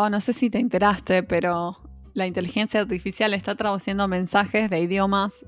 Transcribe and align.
Pau, 0.00 0.08
no 0.10 0.20
sé 0.20 0.32
si 0.32 0.48
te 0.48 0.58
enteraste, 0.58 1.22
pero 1.22 1.78
la 2.14 2.26
inteligencia 2.26 2.80
artificial 2.80 3.34
está 3.34 3.54
traduciendo 3.54 4.08
mensajes 4.08 4.70
de 4.70 4.80
idiomas 4.80 5.44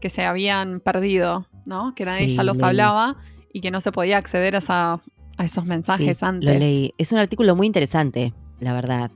que 0.00 0.08
se 0.08 0.24
habían 0.24 0.80
perdido, 0.80 1.46
¿no? 1.66 1.94
Que 1.94 2.04
nadie 2.04 2.30
Sí, 2.30 2.36
ya 2.36 2.42
los 2.42 2.62
hablaba 2.62 3.16
y 3.52 3.60
que 3.60 3.70
no 3.70 3.82
se 3.82 3.92
podía 3.92 4.16
acceder 4.16 4.54
a, 4.54 4.58
esa- 4.58 5.02
a 5.36 5.44
esos 5.44 5.66
mensajes 5.66 6.18
Sí, 6.18 6.24
antes. 6.24 6.50
Lo 6.50 6.58
leí. 6.58 6.94
Es 6.96 7.12
un 7.12 7.18
artículo 7.18 7.54
muy 7.54 7.66
interesante, 7.66 8.32
la 8.58 8.72
verdad, 8.72 9.10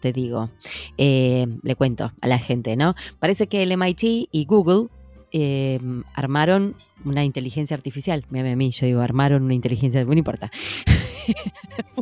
te 0.00 0.14
digo. 0.14 0.48
Eh, 0.96 1.46
le 1.62 1.76
cuento 1.76 2.12
a 2.22 2.26
la 2.26 2.38
gente, 2.38 2.74
¿no? 2.74 2.94
Parece 3.18 3.48
que 3.48 3.62
el 3.62 3.72
MIT 3.72 4.28
y 4.32 4.46
Google 4.46 4.88
eh, 5.32 5.78
armaron 6.14 6.74
una 7.04 7.24
inteligencia 7.24 7.76
artificial. 7.76 8.24
Mírame 8.30 8.52
a 8.52 8.56
mí, 8.56 8.70
yo 8.70 8.86
digo, 8.86 9.00
armaron 9.00 9.42
una 9.42 9.54
inteligencia, 9.54 10.04
no 10.04 10.12
importa. 10.12 10.50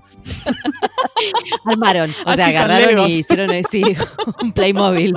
armaron, 1.65 2.11
o 2.25 2.29
Así 2.29 2.37
sea, 2.37 2.47
agarraron 2.49 3.11
y 3.11 3.15
hicieron 3.17 3.51
así 3.55 3.83
un 4.43 4.53
Playmobil. 4.53 5.15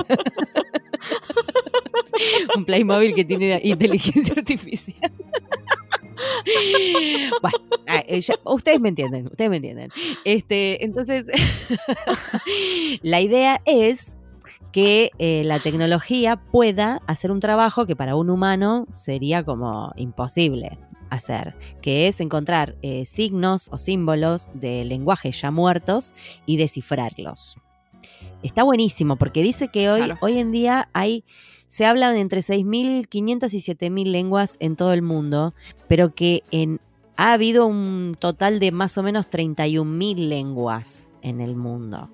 un 2.56 2.64
Playmobil 2.64 3.14
que 3.14 3.24
tiene 3.24 3.60
inteligencia 3.64 4.34
artificial. 4.36 5.12
bueno, 7.42 7.58
ah, 7.86 8.04
eh, 8.06 8.20
ya- 8.20 8.38
ustedes 8.44 8.80
me 8.80 8.90
entienden, 8.90 9.26
ustedes 9.26 9.50
me 9.50 9.56
entienden. 9.56 9.88
Este, 10.24 10.84
entonces, 10.84 11.24
la 13.02 13.20
idea 13.20 13.60
es 13.64 14.16
que 14.74 15.12
eh, 15.20 15.44
la 15.44 15.60
tecnología 15.60 16.34
pueda 16.34 17.00
hacer 17.06 17.30
un 17.30 17.38
trabajo 17.38 17.86
que 17.86 17.94
para 17.94 18.16
un 18.16 18.28
humano 18.28 18.88
sería 18.90 19.44
como 19.44 19.92
imposible 19.94 20.80
hacer, 21.10 21.54
que 21.80 22.08
es 22.08 22.18
encontrar 22.18 22.74
eh, 22.82 23.06
signos 23.06 23.68
o 23.70 23.78
símbolos 23.78 24.50
de 24.52 24.84
lenguajes 24.84 25.40
ya 25.40 25.52
muertos 25.52 26.12
y 26.44 26.56
descifrarlos. 26.56 27.56
Está 28.42 28.64
buenísimo 28.64 29.14
porque 29.14 29.44
dice 29.44 29.68
que 29.68 29.90
hoy, 29.90 30.00
Claro. 30.02 30.18
hoy 30.20 30.38
en 30.38 30.50
día 30.50 30.88
hay, 30.92 31.22
se 31.68 31.86
hablan 31.86 32.14
de 32.14 32.20
entre 32.22 32.40
6.500 32.40 33.54
y 33.54 33.58
7.000 33.58 34.10
lenguas 34.10 34.56
en 34.58 34.74
todo 34.74 34.92
el 34.92 35.02
mundo, 35.02 35.54
pero 35.86 36.16
que 36.16 36.42
en, 36.50 36.80
ha 37.16 37.32
habido 37.32 37.66
un 37.66 38.16
total 38.18 38.58
de 38.58 38.72
más 38.72 38.98
o 38.98 39.04
menos 39.04 39.30
31.000 39.30 40.16
lenguas 40.16 41.12
en 41.22 41.40
el 41.40 41.54
mundo. 41.54 42.10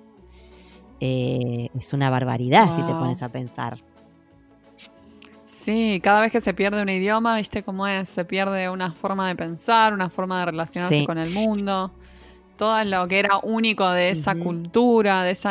Eh, 1.01 1.69
es 1.77 1.93
una 1.93 2.09
barbaridad 2.09 2.69
si 2.75 2.81
te 2.83 2.91
Wow. 2.93 2.99
pones 3.01 3.21
a 3.23 3.29
pensar. 3.29 3.77
Sí, 5.45 5.99
cada 6.03 6.21
vez 6.21 6.31
que 6.31 6.41
se 6.41 6.53
pierde 6.53 6.81
un 6.81 6.89
idioma, 6.89 7.35
¿viste 7.37 7.61
cómo 7.63 7.85
es? 7.85 8.07
Se 8.09 8.23
pierde 8.25 8.69
una 8.69 8.91
forma 8.93 9.27
de 9.27 9.35
pensar, 9.35 9.93
una 9.93 10.09
forma 10.09 10.39
de 10.39 10.45
relacionarse 10.45 10.99
Sí. 11.01 11.05
con 11.05 11.17
el 11.17 11.29
mundo. 11.31 11.91
Todo 12.57 12.83
lo 12.83 13.07
que 13.07 13.19
era 13.19 13.39
único 13.41 13.89
de 13.89 14.09
esa 14.11 14.35
cultura, 14.35 15.23
de 15.23 15.31
ese 15.31 15.49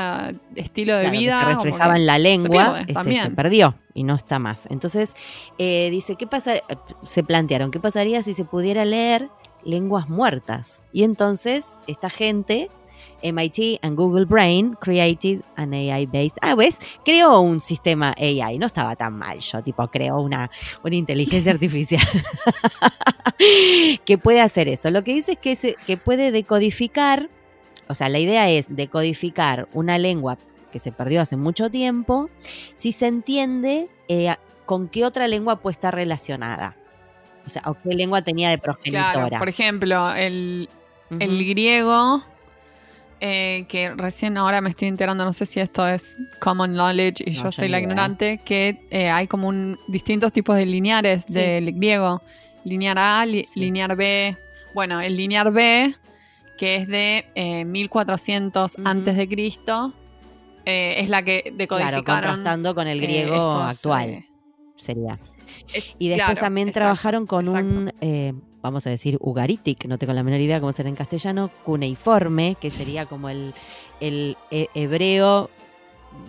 estilo 0.55 0.95
de 0.95 1.01
Claro, 1.03 1.12
que 1.12 1.19
vida. 1.19 1.41
se 1.41 1.47
como 1.47 1.64
reflejaba 1.64 1.95
que 1.95 2.01
en 2.01 2.07
la 2.07 2.19
lengua, 2.19 2.48
pierde 2.48 2.79
este, 2.81 2.87
se 2.87 2.95
también. 2.95 3.35
perdió 3.35 3.75
y 3.95 4.05
no 4.05 4.14
está 4.14 4.39
más. 4.39 4.67
Entonces, 4.70 5.14
eh, 5.59 5.89
dice, 5.91 6.14
¿qué 6.14 6.27
pasa? 6.29 6.55
Se 7.03 7.25
plantearon, 7.25 7.70
¿qué 7.73 7.81
pasaría 7.81 8.23
si 8.23 8.33
se 8.33 8.45
pudiera 8.45 8.85
leer 8.85 9.29
lenguas 9.64 10.09
muertas? 10.09 10.85
Y 10.92 11.03
entonces, 11.03 11.81
esta 11.89 12.11
gente, 12.11 12.70
MIT 13.23 13.79
and 13.83 13.97
Google 13.97 14.25
Brain, 14.27 14.75
created 14.81 15.43
an 15.57 15.73
AI-based, 15.75 16.39
ah, 16.43 16.55
¿ves? 16.55 16.79
Creó 17.05 17.41
un 17.41 17.61
sistema 17.61 18.15
AI, 18.19 18.59
no 18.59 18.67
estaba 18.67 18.97
tan 18.97 19.17
mal 19.17 19.39
yo, 19.41 19.63
tipo, 19.63 19.87
creó 19.89 20.21
una, 20.21 20.51
una 20.83 20.95
inteligencia 20.97 21.53
artificial 21.57 22.03
que 24.05 24.19
puede 24.19 24.41
hacer 24.41 24.69
eso. 24.69 24.91
Lo 24.91 25.03
que 25.05 25.15
dice 25.15 25.33
es 25.33 25.39
que, 25.39 25.57
se- 25.57 25.77
que 25.86 25.97
puede 25.97 26.30
decodificar, 26.30 27.29
o 27.89 27.95
sea, 27.95 28.09
la 28.09 28.19
idea 28.19 28.48
es 28.51 28.75
decodificar 28.75 29.69
una 29.73 29.98
lengua 29.98 30.39
que 30.73 30.79
se 30.79 30.92
perdió 30.92 31.20
hace 31.20 31.36
mucho 31.36 31.70
tiempo, 31.70 32.30
si 32.75 32.92
se 32.92 33.07
entiende 33.09 33.89
eh, 34.09 34.35
con 34.67 34.89
qué 34.89 35.05
otra 35.05 35.27
lengua 35.27 35.57
puede 35.57 35.73
estar 35.73 35.95
relacionada. 35.95 36.77
O 37.47 37.51
sea, 37.51 37.63
o 37.67 37.75
qué 37.75 37.95
lengua 37.95 38.23
tenía 38.23 38.51
de 38.51 38.59
progenitora. 38.59 39.13
Claro, 39.13 39.39
por 39.39 39.48
ejemplo, 39.48 40.13
el, 40.14 40.69
el 41.19 41.48
griego, 41.48 42.23
eh, 43.20 43.67
que 43.69 43.91
recién 43.95 44.36
ahora 44.39 44.61
me 44.61 44.70
estoy 44.70 44.89
enterando, 44.89 45.25
no 45.25 45.33
sé 45.33 45.47
si 45.47 45.61
esto 45.61 45.86
es 45.86 46.17
common 46.39 46.73
knowledge 46.73 47.23
y 47.27 47.31
No, 47.36 47.45
yo 47.45 47.53
soy 47.53 47.69
la 47.69 47.79
idea. 47.79 47.83
ignorante, 47.89 48.41
que 48.45 48.86
eh, 48.91 49.11
hay 49.11 49.27
como 49.27 49.48
un, 49.48 49.79
distintos 49.89 50.33
tipos 50.33 50.57
de 50.57 50.67
lineares 50.67 51.25
Sí. 51.27 51.35
del 51.35 51.73
griego. 51.73 52.23
Linear 52.64 52.98
A, 52.98 53.27
li- 53.27 53.45
Sí. 53.45 53.61
linear 53.61 53.97
B. 53.97 54.36
Bueno, 54.75 55.01
el 55.01 55.17
linear 55.17 55.51
B, 55.53 55.95
que 56.59 56.77
es 56.77 56.86
de 56.89 57.27
eh, 57.35 57.64
1400 57.64 58.75
Ujú. 58.75 58.83
antes 58.89 59.17
de 59.17 59.29
Cristo, 59.29 59.95
eh, 60.67 60.97
es 60.98 61.09
la 61.09 61.23
que 61.23 61.41
Claro, 61.42 61.57
decodificaron. 61.57 62.05
contrastando 62.05 62.75
con 62.75 62.86
el 62.86 63.01
griego 63.01 63.35
estos, 63.35 63.77
actual, 63.77 64.25
sería. 64.77 65.19
es- 65.73 65.95
Y 65.98 66.09
después 66.09 66.27
claro, 66.27 66.41
también 66.41 66.69
exacto, 66.69 66.85
trabajaron 66.85 67.27
con 67.27 67.47
exacto. 67.47 67.69
un, 67.69 67.92
vamos 68.63 68.87
a 68.87 68.91
decir, 68.91 69.17
ugaritic, 69.21 69.85
no 69.87 69.97
tengo 69.98 70.13
la 70.13 70.23
menor 70.23 70.41
idea 70.41 70.61
cómo 70.61 70.73
será 70.73 70.89
en 70.89 70.97
castellano, 70.97 71.51
cuneiforme, 71.65 72.57
que 72.61 72.71
sería 72.71 73.07
como 73.07 73.29
el, 73.29 73.55
el 74.01 74.37
he- 74.51 74.69
hebreo 74.75 75.48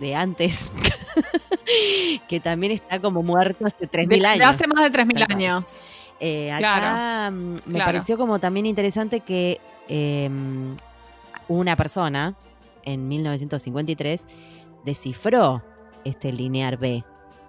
de 0.00 0.14
antes, 0.14 0.72
que 2.28 2.40
también 2.40 2.72
está 2.72 3.00
como 3.00 3.22
muerto 3.22 3.66
hace 3.66 3.88
3.000 3.88 4.08
De- 4.08 4.16
de 4.18 4.26
años. 4.26 4.46
hace 4.46 4.66
más 4.68 4.82
de 4.90 4.98
3.000 4.98 5.12
Tal 5.18 5.26
cual. 5.26 5.36
años. 5.38 5.64
Eh, 6.20 6.52
acá 6.52 6.58
Claro, 6.58 7.36
mm, 7.36 7.52
me 7.54 7.60
claro. 7.74 7.84
pareció 7.86 8.16
como 8.16 8.38
también 8.38 8.66
interesante 8.66 9.20
que 9.20 9.60
eh, 9.88 10.30
una 11.48 11.74
persona 11.76 12.34
en 12.84 13.08
1953 13.08 14.26
descifró 14.84 15.62
este 16.04 16.32
linear 16.32 16.76
B. 16.78 17.04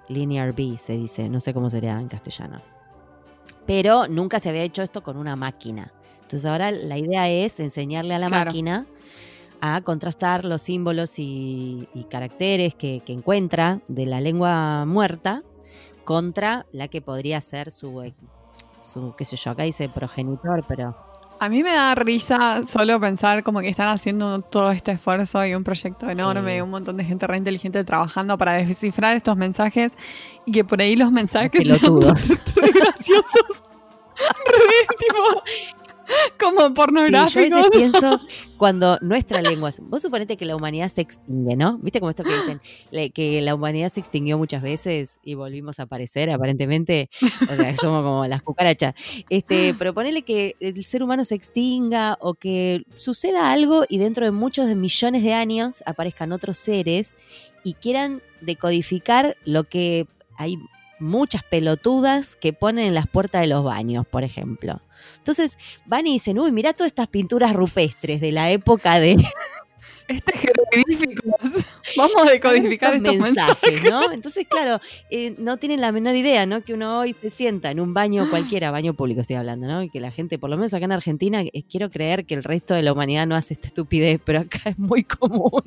Linear 0.09 0.53
B 0.53 0.75
se 0.77 0.93
dice, 0.93 1.29
no 1.29 1.39
sé 1.39 1.53
cómo 1.53 1.69
sería 1.69 1.99
en 1.99 2.07
castellano. 2.07 2.59
Pero 3.65 4.07
nunca 4.07 4.39
se 4.39 4.49
había 4.49 4.63
hecho 4.63 4.81
esto 4.81 5.03
con 5.03 5.17
una 5.17 5.35
máquina. 5.35 5.91
Entonces 6.21 6.45
ahora 6.45 6.71
la 6.71 6.97
idea 6.97 7.29
es 7.29 7.59
enseñarle 7.59 8.15
a 8.15 8.19
la 8.19 8.27
Claro. 8.27 8.45
máquina 8.49 8.85
a 9.61 9.81
contrastar 9.81 10.43
los 10.43 10.61
símbolos 10.61 11.19
y, 11.19 11.87
y 11.93 12.03
caracteres 12.05 12.75
que, 12.75 13.01
que 13.05 13.13
encuentra 13.13 13.79
de 13.87 14.05
la 14.05 14.19
lengua 14.19 14.85
muerta 14.85 15.43
contra 16.03 16.65
la 16.73 16.89
que 16.89 17.01
podría 17.01 17.39
ser 17.39 17.71
su, 17.71 18.01
eh, 18.01 18.13
su 18.79 19.13
qué 19.17 19.23
sé 19.23 19.37
yo, 19.37 19.51
acá 19.51 19.63
dice 19.63 19.87
progenitor, 19.87 20.65
pero 20.67 20.95
A 21.43 21.49
mí 21.49 21.61
me 21.61 21.73
da 21.73 21.93
risa 21.93 22.61
solo 22.63 23.01
pensar 23.01 23.43
como 23.43 23.59
que 23.59 23.67
están 23.67 23.89
haciendo 23.89 24.39
todo 24.39 24.71
este 24.71 24.91
esfuerzo 24.93 25.45
y 25.45 25.53
un 25.53 25.65
proyecto 25.65 26.09
enorme, 26.09 26.55
Sí. 26.55 26.61
un 26.61 26.69
montón 26.69 26.95
de 26.95 27.03
gente 27.03 27.27
re 27.27 27.35
inteligente 27.37 27.83
trabajando 27.83 28.37
para 28.37 28.53
descifrar 28.53 29.13
estos 29.13 29.35
mensajes 29.35 29.97
y 30.45 30.53
que 30.53 30.63
por 30.63 30.79
ahí 30.81 30.95
los 30.95 31.11
mensajes 31.11 31.51
pelotudos. 31.51 32.29
re 32.55 32.71
graciosos, 32.71 33.61
re 34.15 34.95
tipo 34.97 35.43
como 36.39 36.61
Sí, 36.61 36.65
yo 36.65 36.69
a 36.69 36.73
pornográficos. 36.73 37.35
veces 37.35 37.67
pienso 37.71 38.21
cuando 38.57 38.97
nuestra 39.01 39.41
lengua, 39.41 39.71
vos 39.81 40.01
suponete 40.01 40.37
que 40.37 40.45
la 40.45 40.55
humanidad 40.55 40.87
se 40.89 41.01
extingue, 41.01 41.55
¿no? 41.55 41.77
¿Viste 41.79 41.99
como 41.99 42.09
esto 42.11 42.23
que 42.23 42.33
dicen 42.33 42.61
que 43.11 43.41
la 43.41 43.55
humanidad 43.55 43.89
se 43.89 43.99
extinguió 43.99 44.37
muchas 44.37 44.61
veces 44.61 45.19
y 45.23 45.33
volvimos 45.33 45.79
a 45.79 45.83
aparecer 45.83 46.29
aparentemente? 46.29 47.09
O 47.21 47.55
sea, 47.55 47.75
somos 47.75 48.03
como 48.03 48.25
las 48.25 48.41
cucarachas. 48.41 48.95
Este, 49.29 49.73
pero 49.77 49.93
ponele 49.93 50.21
que 50.23 50.55
el 50.59 50.85
ser 50.85 51.03
humano 51.03 51.25
se 51.25 51.35
extinga 51.35 52.17
o 52.21 52.35
que 52.35 52.83
suceda 52.95 53.51
algo 53.51 53.83
y 53.89 53.97
dentro 53.97 54.25
de 54.25 54.31
muchos 54.31 54.67
de 54.67 54.75
millones 54.75 55.23
de 55.23 55.33
años 55.33 55.83
aparezcan 55.85 56.31
otros 56.31 56.57
seres 56.57 57.17
y 57.63 57.73
quieran 57.75 58.21
decodificar 58.41 59.37
lo 59.45 59.63
que 59.63 60.07
hay 60.37 60.57
muchas 60.99 61.43
pelotudas 61.43 62.35
que 62.35 62.53
ponen 62.53 62.85
en 62.85 62.93
las 62.93 63.07
puertas 63.07 63.41
de 63.41 63.47
los 63.47 63.63
baños, 63.63 64.05
por 64.07 64.23
ejemplo. 64.23 64.81
Entonces 65.17 65.57
van 65.85 66.07
y 66.07 66.13
dicen, 66.13 66.39
uy, 66.39 66.51
mirá 66.51 66.73
todas 66.73 66.91
estas 66.91 67.07
pinturas 67.07 67.53
rupestres 67.53 68.21
de 68.21 68.31
la 68.31 68.51
época 68.51 68.99
de 68.99 69.17
Este 70.07 70.33
jeroglíficos. 70.37 71.65
Vamos 71.97 72.15
a 72.27 72.29
decodificar 72.29 72.93
estos 72.93 73.17
mensajes. 73.17 73.83
¿no? 73.89 74.11
Entonces, 74.11 74.47
claro, 74.47 74.81
eh, 75.09 75.33
no 75.37 75.57
tienen 75.57 75.81
la 75.81 75.91
menor 75.91 76.15
idea, 76.15 76.45
¿no? 76.45 76.61
Que 76.61 76.73
uno 76.73 76.99
hoy 76.99 77.13
se 77.13 77.29
sienta 77.29 77.71
en 77.71 77.79
un 77.79 77.93
baño 77.93 78.29
cualquiera, 78.29 78.71
baño 78.71 78.93
público 78.93 79.21
estoy 79.21 79.37
hablando, 79.37 79.67
¿no? 79.67 79.83
Y 79.83 79.89
que 79.89 79.99
la 79.99 80.11
gente, 80.11 80.37
por 80.37 80.49
lo 80.49 80.57
menos 80.57 80.73
acá 80.73 80.85
en 80.85 80.91
Argentina, 80.91 81.41
eh, 81.41 81.63
quiero 81.69 81.89
creer 81.89 82.25
que 82.25 82.35
el 82.35 82.43
resto 82.43 82.73
de 82.73 82.83
la 82.83 82.91
humanidad 82.91 83.27
no 83.27 83.35
hace 83.35 83.53
esta 83.53 83.67
estupidez, 83.67 84.19
pero 84.23 84.39
acá 84.39 84.69
es 84.69 84.77
muy 84.77 85.03
común. 85.03 85.63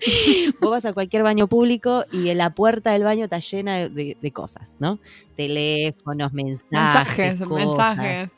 Vos 0.60 0.70
vas 0.70 0.84
a 0.84 0.92
cualquier 0.92 1.22
baño 1.22 1.46
público 1.48 2.04
y 2.12 2.28
en 2.28 2.38
la 2.38 2.50
puerta 2.50 2.92
del 2.92 3.02
baño 3.04 3.24
está 3.24 3.38
llena 3.38 3.76
de, 3.76 3.88
de- 3.88 4.16
de 4.20 4.30
cosas, 4.32 4.76
¿no? 4.80 4.98
Teléfonos, 5.36 6.32
mensajes, 6.32 7.38
Mensajes, 7.38 7.40
cosas. 7.48 7.96
mensajes. 7.96 8.30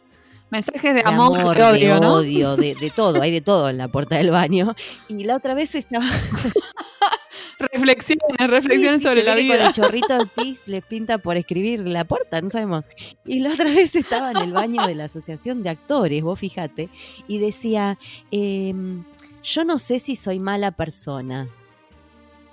Mensajes 0.50 0.82
de 0.94 1.02
de 1.02 1.02
amor, 1.04 1.38
amor, 1.40 1.56
de 1.56 1.62
odio, 1.62 1.94
de 1.94 2.00
¿no? 2.00 2.14
odio, 2.14 2.56
de, 2.56 2.74
de 2.74 2.90
todo, 2.90 3.20
hay 3.20 3.30
de 3.30 3.42
todo 3.42 3.68
en 3.68 3.76
la 3.76 3.88
puerta 3.88 4.16
del 4.16 4.30
baño. 4.30 4.74
Y 5.08 5.24
la 5.24 5.36
otra 5.36 5.52
vez 5.52 5.74
estaba 5.74 6.06
Reflexiones, 7.58 8.22
reflexiones 8.38 8.92
Sí, 8.92 8.98
sí, 8.98 9.08
sobre 9.08 9.24
la 9.24 9.34
vida. 9.34 9.56
Con 9.58 9.66
el 9.66 9.72
chorrito 9.72 10.16
del 10.16 10.28
pis 10.28 10.66
les 10.68 10.84
pinta 10.84 11.18
por 11.18 11.36
escribir 11.36 11.80
la 11.80 12.04
puerta, 12.04 12.40
no 12.40 12.50
sabemos. 12.50 12.84
Y 13.26 13.40
la 13.40 13.52
otra 13.52 13.64
vez 13.64 13.96
estaba 13.96 14.30
en 14.30 14.36
el 14.38 14.52
baño 14.52 14.86
de 14.86 14.94
la 14.94 15.04
Asociación 15.04 15.62
de 15.62 15.70
Actores, 15.70 16.22
vos 16.22 16.38
fíjate, 16.38 16.88
y 17.26 17.38
decía, 17.38 17.98
em, 18.30 19.02
yo 19.48 19.64
no 19.64 19.78
sé 19.78 19.98
si 19.98 20.16
soy 20.16 20.38
mala 20.38 20.70
persona. 20.70 21.46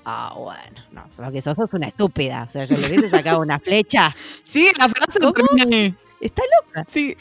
Ah, 0.05 0.33
bueno, 0.37 0.83
no, 0.91 1.09
solo 1.09 1.31
que 1.31 1.41
sos, 1.41 1.55
sos 1.57 1.73
una 1.73 1.87
estúpida. 1.87 2.43
O 2.47 2.49
sea, 2.49 2.65
yo 2.65 2.75
le 2.77 2.87
hubiese 2.87 3.09
sacado 3.09 3.39
una 3.41 3.59
flecha. 3.59 4.15
Sí, 4.43 4.67
la 4.77 4.87
frase 4.87 5.19
termina 5.19 5.77
ahí. 5.77 5.95
Está 6.21 6.43
loca. 6.61 6.85
Sí. 6.89 7.17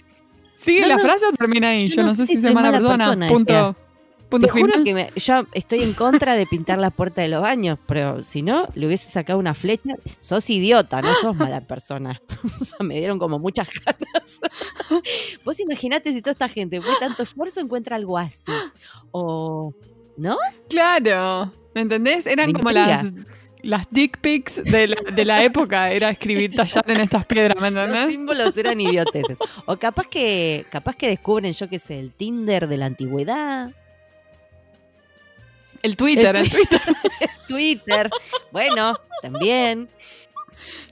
¿Sigue 0.55 0.82
No, 0.82 0.88
la 0.88 0.97
no, 0.97 1.03
frase 1.03 1.26
o 1.26 1.32
termina 1.32 1.71
ahí? 1.71 1.88
yo 1.88 1.97
Yo, 1.97 2.03
no 2.05 2.15
sé 2.15 2.26
sé 2.26 2.35
si 2.35 2.43
soy 2.43 2.55
mala 2.55 2.73
persona. 2.73 3.26
Punto, 3.29 3.75
punto 4.40 4.46
Te 4.54 4.60
juro 4.60 4.84
que 4.84 4.94
me- 4.94 5.10
yo 5.16 5.44
estoy 5.52 5.82
en 5.82 5.92
contra 5.94 6.34
de 6.36 6.46
pintar 6.46 6.78
las 6.78 6.92
puertas 6.92 7.22
de 7.25 7.28
los 7.28 7.40
baños, 7.42 7.78
pero 7.86 8.22
si 8.22 8.42
no, 8.42 8.69
le 8.75 8.86
hubiese 8.86 9.10
sacado 9.10 9.38
una 9.38 9.54
flecha. 9.54 9.94
Sos 10.20 10.48
idiota, 10.50 11.00
no 11.02 11.12
sos 11.14 11.36
mala 11.36 11.60
persona. 11.60 12.20
O 12.60 12.64
sea, 12.64 12.78
me 12.81 12.98
dieron 12.98 13.19
como 13.19 13.38
muchas 13.38 13.69
ganas. 13.84 14.40
Vos 15.44 15.60
imaginate 15.60 16.12
si 16.12 16.20
toda 16.22 16.32
esta 16.32 16.48
gente 16.48 16.81
fue 16.81 16.92
tanto 17.00 17.22
esfuerzo 17.22 17.60
encuentra 17.60 17.96
algo 17.96 18.16
así. 18.19 18.52
O, 19.10 19.72
¿no? 20.16 20.37
Claro. 20.69 21.52
¿Me 21.75 21.80
entendés? 21.82 22.26
Eran 22.26 22.46
Me 22.48 22.52
como 22.52 22.70
las, 22.70 23.04
las 23.62 23.87
dick 23.90 24.19
pics 24.20 24.62
de 24.62 24.88
la, 24.88 24.96
de 25.12 25.25
la 25.25 25.42
época. 25.42 25.90
Era 25.90 26.10
escribir, 26.10 26.54
tallar 26.54 26.84
en 26.90 27.00
estas 27.00 27.26
piedras, 27.26 27.60
¿me 27.60 27.70
Los 27.70 27.84
entendés? 27.87 28.08
símbolos 28.10 28.56
eran 28.56 28.80
idioteces. 28.80 29.38
O 29.66 29.76
capaz 29.76 30.06
que, 30.06 30.66
capaz 30.70 30.94
que 30.96 31.08
descubren, 31.08 31.52
yo 31.52 31.69
qué 31.69 31.78
sé, 31.78 31.98
el 31.98 32.12
Tinder 32.12 32.69
de 32.69 32.76
la 32.76 32.87
antigüedad. 32.87 33.72
El 35.84 35.98
Twitter, 35.98 36.34
El 36.34 36.44
el 36.46 36.50
Twitter. 36.50 36.81
Twitter. 37.48 38.10
Bueno, 38.50 38.98
también. 39.20 39.90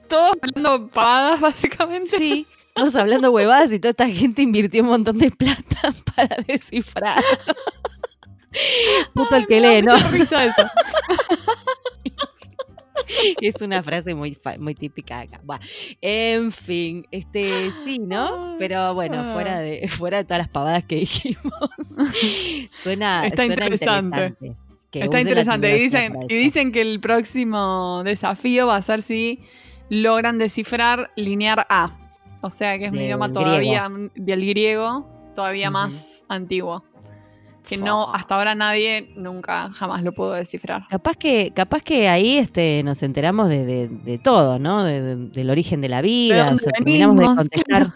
Todos 0.07 0.33
hablando 0.43 0.89
pavadas, 0.89 1.41
básicamente. 1.41 2.15
Sí, 2.15 2.47
todos 2.75 2.95
hablando 2.97 3.31
huevadas 3.31 3.73
y 3.73 3.79
toda 3.79 3.93
esta 3.93 4.07
gente 4.11 4.43
invirtió 4.43 4.83
un 4.83 4.91
montón 4.91 5.17
de 5.17 5.31
plata 5.31 5.95
para 6.15 6.37
descifrar. 6.47 7.25
Puto 9.15 9.35
el 9.35 9.47
que 9.47 9.61
lee, 9.63 9.81
¿no? 9.81 9.95
mucha 9.95 10.09
risa 10.09 10.45
eso. 10.45 10.63
Es 13.41 13.61
una 13.61 13.83
frase 13.83 14.15
muy, 14.15 14.39
muy 14.59 14.75
típica 14.75 15.21
acá. 15.21 15.41
En 16.01 16.51
fin, 16.51 17.07
este 17.11 17.71
sí, 17.85 17.99
¿no? 17.99 18.57
Pero 18.59 18.95
bueno, 18.95 19.35
fuera 19.35 19.59
de, 19.59 19.87
fuera 19.89 20.19
de 20.19 20.25
todas 20.25 20.39
las 20.39 20.49
pavadas 20.49 20.87
que 20.87 20.97
dijimos, 20.97 21.53
suena, 22.73 23.27
Está 23.27 23.45
suena 23.45 23.67
interesante. 23.67 24.35
Está 25.01 25.21
interesante. 25.21 25.77
Y 25.77 25.83
dicen, 25.83 26.69
y 26.69 26.73
que 26.73 26.81
el 26.81 27.01
próximo 27.01 28.03
desafío 28.05 28.67
va 28.67 28.77
a 28.77 28.83
ser 28.83 29.03
si 29.03 29.41
logran 29.89 30.39
descifrar 30.39 31.11
linear 31.17 31.67
A. 31.69 31.99
O 32.41 32.51
sea 32.51 32.79
que 32.79 32.87
es 32.87 32.93
un 32.93 33.01
idioma 33.01 33.29
griego. 33.29 33.45
todavía 33.45 33.91
del 34.15 34.47
griego, 34.47 35.09
todavía 35.35 35.71
más 35.71 36.25
antiguo. 36.29 36.85
Que 37.69 37.77
no, 37.77 38.13
hasta 38.13 38.35
ahora 38.35 38.55
nadie 38.55 39.13
nunca 39.17 39.71
jamás 39.71 40.03
lo 40.03 40.13
pudo 40.13 40.33
descifrar. 40.33 40.87
Capaz 40.91 41.17
que, 41.17 41.53
capaz 41.55 41.83
que 41.83 42.09
ahí 42.09 42.37
este, 42.37 42.83
nos 42.85 43.03
enteramos 43.03 43.49
de, 43.49 43.65
de- 43.65 43.89
de 43.89 44.19
todo, 44.19 44.59
¿no? 44.59 44.83
De- 44.85 45.01
de- 45.01 45.17
del 45.29 45.49
origen 45.49 45.81
de 45.81 45.89
la 45.89 46.03
vida. 46.03 46.47
dónde 46.47 46.55
o 46.57 46.59
sea, 46.59 46.73
terminamos 46.73 47.17
de 47.19 47.25
contestar, 47.37 47.93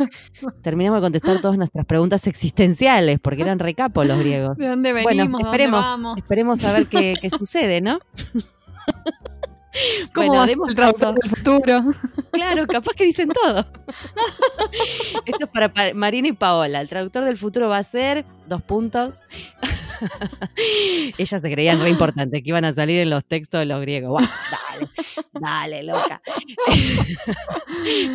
terminamos 0.63 0.99
de 1.01 1.05
contestar 1.05 1.41
todas 1.41 1.59
nuestras 1.59 1.85
preguntas 1.85 2.27
existenciales, 2.27 3.19
porque 3.21 3.43
eran 3.43 3.59
recapos 3.59 4.07
los 4.07 4.19
griegos. 4.21 4.57
¿De 4.57 4.69
dónde 4.69 4.93
Bueno, 4.93 5.09
venimos? 5.09 5.41
¿De 5.43 5.47
esperemos. 5.49 5.81
dónde 5.81 5.91
vamos? 5.91 6.17
Esperemos 6.19 6.65
a 6.65 6.73
ver 6.73 6.87
qué, 6.87 7.15
qué 7.21 7.29
sucede, 7.31 7.81
¿no? 7.81 7.99
¿Cómo 10.15 10.29
Bueno, 10.29 10.47
demos 10.47 10.69
el 10.71 10.75
traductor 10.75 11.15
paso. 11.15 11.21
del 11.23 11.31
futuro? 11.31 11.85
Claro, 12.37 12.67
capaz 12.67 12.93
que 12.95 13.05
dicen 13.05 13.31
todo. 13.31 13.67
Esto 15.25 15.45
es 15.47 15.51
para 15.51 15.73
Pa- 15.73 15.95
Marina 15.95 16.29
y 16.29 16.33
Paola. 16.33 16.83
El 16.83 16.89
traductor 16.89 17.25
del 17.25 17.39
futuro 17.39 17.67
va 17.69 17.79
a 17.79 17.83
ser 17.83 18.27
dos 18.47 18.61
puntos. 18.63 19.23
Ellas 21.17 21.41
se 21.41 21.51
creían 21.51 21.81
re 21.81 21.89
importantes 21.89 22.43
que 22.43 22.49
iban 22.51 22.67
a 22.67 22.75
salir 22.75 23.01
en 23.01 23.09
los 23.09 23.25
textos 23.25 23.61
de 23.61 23.65
los 23.65 23.81
griegos. 23.81 24.23
Dale, 24.51 24.89
dale, 25.41 25.83
loca. 25.85 26.21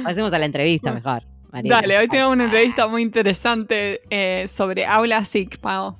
Pasemos 0.03 0.31
a 0.33 0.37
la 0.37 0.45
entrevista 0.45 0.93
mejor. 0.93 1.23
Marina. 1.51 1.81
Dale, 1.81 1.97
hoy 1.97 2.07
tenemos 2.07 2.33
una 2.33 2.45
entrevista 2.45 2.87
muy 2.87 3.01
interesante 3.01 4.01
eh, 4.11 4.47
sobre 4.47 4.85
Aula 4.85 5.25
SIC, 5.25 5.57
Pau. 5.59 5.97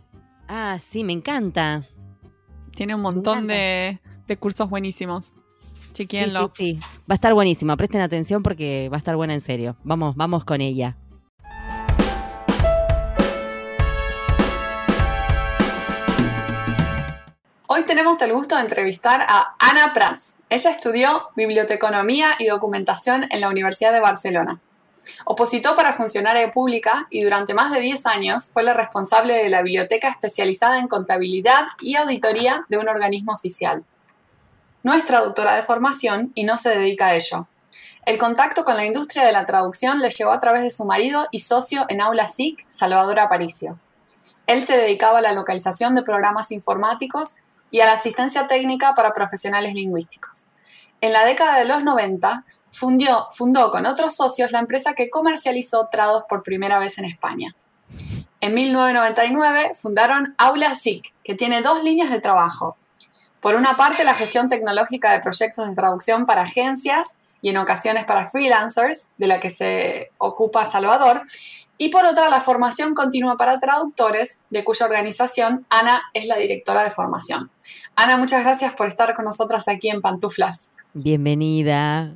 Ah, 0.47 0.77
sí, 0.79 1.03
me 1.03 1.13
encanta. 1.13 1.87
Tiene 2.75 2.93
un 2.93 3.01
montón 3.01 3.47
de 3.47 3.99
cursos 4.39 4.69
buenísimos. 4.69 5.33
Sí, 5.93 6.07
sí, 6.09 6.31
sí. 6.53 6.79
Va 7.09 7.13
a 7.13 7.15
estar 7.15 7.33
buenísima. 7.33 7.77
Presten 7.77 8.01
atención 8.01 8.43
porque 8.43 8.89
va 8.89 8.97
a 8.97 8.99
estar 8.99 9.15
buena 9.15 9.33
en 9.33 9.41
serio. 9.41 9.75
Vamos, 9.83 10.15
vamos 10.15 10.45
con 10.45 10.61
ella. 10.61 10.95
Hoy 17.73 17.83
tenemos 17.83 18.21
el 18.21 18.33
gusto 18.33 18.55
de 18.55 18.63
entrevistar 18.63 19.21
a 19.27 19.55
Ana 19.57 19.93
Prats. 19.93 20.35
Ella 20.49 20.69
estudió 20.69 21.29
Biblioteconomía 21.37 22.31
y 22.37 22.47
Documentación 22.47 23.27
en 23.29 23.39
la 23.39 23.47
Universidad 23.47 23.93
de 23.93 24.01
Barcelona. 24.01 24.59
Opositó 25.25 25.73
para 25.75 25.93
funcionaria 25.93 26.51
pública 26.51 27.07
y 27.09 27.23
durante 27.23 27.53
más 27.53 27.71
de 27.71 27.79
10 27.79 28.05
años 28.07 28.49
fue 28.51 28.63
la 28.63 28.73
responsable 28.73 29.35
de 29.35 29.49
la 29.49 29.61
biblioteca 29.61 30.09
especializada 30.09 30.79
en 30.79 30.89
contabilidad 30.89 31.67
y 31.79 31.95
auditoría 31.95 32.65
de 32.67 32.77
un 32.77 32.89
organismo 32.89 33.31
oficial. 33.31 33.85
No 34.83 34.93
es 34.93 35.05
traductora 35.05 35.55
de 35.55 35.63
formación 35.63 36.31
y 36.35 36.43
no 36.43 36.57
se 36.57 36.69
dedica 36.69 37.07
a 37.07 37.15
ello. 37.15 37.47
El 38.05 38.17
contacto 38.17 38.65
con 38.65 38.77
la 38.77 38.85
industria 38.85 39.23
de 39.25 39.31
la 39.31 39.45
traducción 39.45 39.99
le 39.99 40.09
llegó 40.09 40.31
a 40.31 40.39
través 40.39 40.63
de 40.63 40.71
su 40.71 40.85
marido 40.85 41.27
y 41.31 41.41
socio 41.41 41.85
en 41.87 42.01
Aula 42.01 42.27
SIC, 42.27 42.65
Salvador 42.67 43.19
Aparicio. 43.19 43.77
Él 44.47 44.65
se 44.65 44.75
dedicaba 44.75 45.19
a 45.19 45.21
la 45.21 45.33
localización 45.33 45.93
de 45.93 46.01
programas 46.01 46.51
informáticos 46.51 47.35
y 47.69 47.81
a 47.81 47.85
la 47.85 47.93
asistencia 47.93 48.47
técnica 48.47 48.95
para 48.95 49.13
profesionales 49.13 49.75
lingüísticos. 49.75 50.47
En 50.99 51.13
la 51.13 51.25
década 51.25 51.57
de 51.57 51.65
los 51.65 51.83
90, 51.83 52.45
fundió, 52.71 53.27
fundó 53.31 53.71
con 53.71 53.85
otros 53.85 54.15
socios 54.15 54.51
la 54.51 54.59
empresa 54.59 54.93
que 54.93 55.09
comercializó 55.09 55.87
Trados 55.91 56.23
por 56.27 56.43
primera 56.43 56.79
vez 56.79 56.97
en 56.97 57.05
España. 57.05 57.55
En 58.39 58.55
1999 58.55 59.73
fundaron 59.75 60.33
Aula 60.37 60.73
SIC, 60.73 61.13
que 61.23 61.35
tiene 61.35 61.61
dos 61.61 61.83
líneas 61.83 62.09
de 62.09 62.19
trabajo. 62.19 62.75
Por 63.41 63.55
una 63.55 63.75
parte, 63.75 64.03
la 64.03 64.13
gestión 64.13 64.49
tecnológica 64.49 65.11
de 65.11 65.19
proyectos 65.19 65.67
de 65.67 65.75
traducción 65.75 66.25
para 66.25 66.43
agencias 66.43 67.15
y 67.41 67.49
en 67.49 67.57
ocasiones 67.57 68.05
para 68.05 68.25
freelancers, 68.25 69.07
de 69.17 69.27
la 69.27 69.39
que 69.39 69.49
se 69.49 70.11
ocupa 70.19 70.65
Salvador, 70.65 71.23
y 71.83 71.89
por 71.89 72.05
otra, 72.05 72.29
la 72.29 72.41
formación 72.41 72.93
continua 72.93 73.37
para 73.37 73.59
traductores, 73.59 74.41
de 74.51 74.63
cuya 74.63 74.85
organización 74.85 75.65
Ana 75.71 76.03
es 76.13 76.27
la 76.27 76.37
directora 76.37 76.83
de 76.83 76.91
formación. 76.91 77.49
Ana, 77.95 78.17
muchas 78.17 78.43
gracias 78.43 78.73
por 78.73 78.85
estar 78.85 79.15
con 79.15 79.25
nosotras 79.25 79.67
aquí 79.67 79.89
en 79.89 79.99
Pantuflas. 79.99 80.69
Bienvenida. 80.93 82.13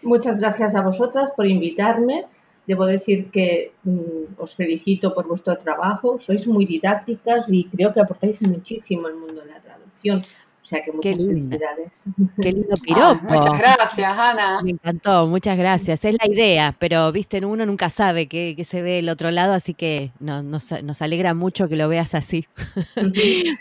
Muchas 0.00 0.40
gracias 0.40 0.74
a 0.74 0.80
vosotras 0.80 1.34
por 1.36 1.46
invitarme. 1.46 2.24
Debo 2.66 2.86
decir 2.86 3.30
que 3.30 3.74
mm, 3.84 4.38
os 4.38 4.56
felicito 4.56 5.12
por 5.12 5.28
vuestro 5.28 5.58
trabajo. 5.58 6.18
Sois 6.18 6.48
muy 6.48 6.64
didácticas 6.64 7.46
y 7.50 7.66
creo 7.66 7.92
que 7.92 8.00
aportáis 8.00 8.40
muchísimo 8.40 9.08
al 9.08 9.16
mundo 9.16 9.42
de 9.42 9.50
la 9.50 9.60
traducción. 9.60 10.22
O 10.66 10.68
sea 10.68 10.82
que 10.82 10.90
muchas 10.90 11.20
linda. 11.20 11.32
felicidades. 11.32 12.04
Qué 12.42 12.52
lindo 12.52 12.74
Ah, 12.76 12.82
piropo. 12.82 13.34
muchas 13.34 13.56
gracias, 13.58 14.18
Ana. 14.18 14.60
Me 14.64 14.72
encantó, 14.72 15.28
muchas 15.28 15.56
gracias. 15.56 16.04
Es 16.04 16.16
la 16.20 16.26
idea, 16.28 16.74
pero 16.76 17.12
viste, 17.12 17.38
uno 17.46 17.64
nunca 17.64 17.88
sabe 17.88 18.26
qué, 18.26 18.54
qué 18.56 18.64
se 18.64 18.82
ve 18.82 18.94
del 18.96 19.08
otro 19.08 19.30
lado, 19.30 19.52
así 19.54 19.74
que 19.74 20.10
no- 20.18 20.42
nos, 20.42 20.72
nos 20.82 21.02
alegra 21.02 21.34
mucho 21.34 21.68
que 21.68 21.76
lo 21.76 21.88
veas 21.88 22.16
así. 22.16 22.48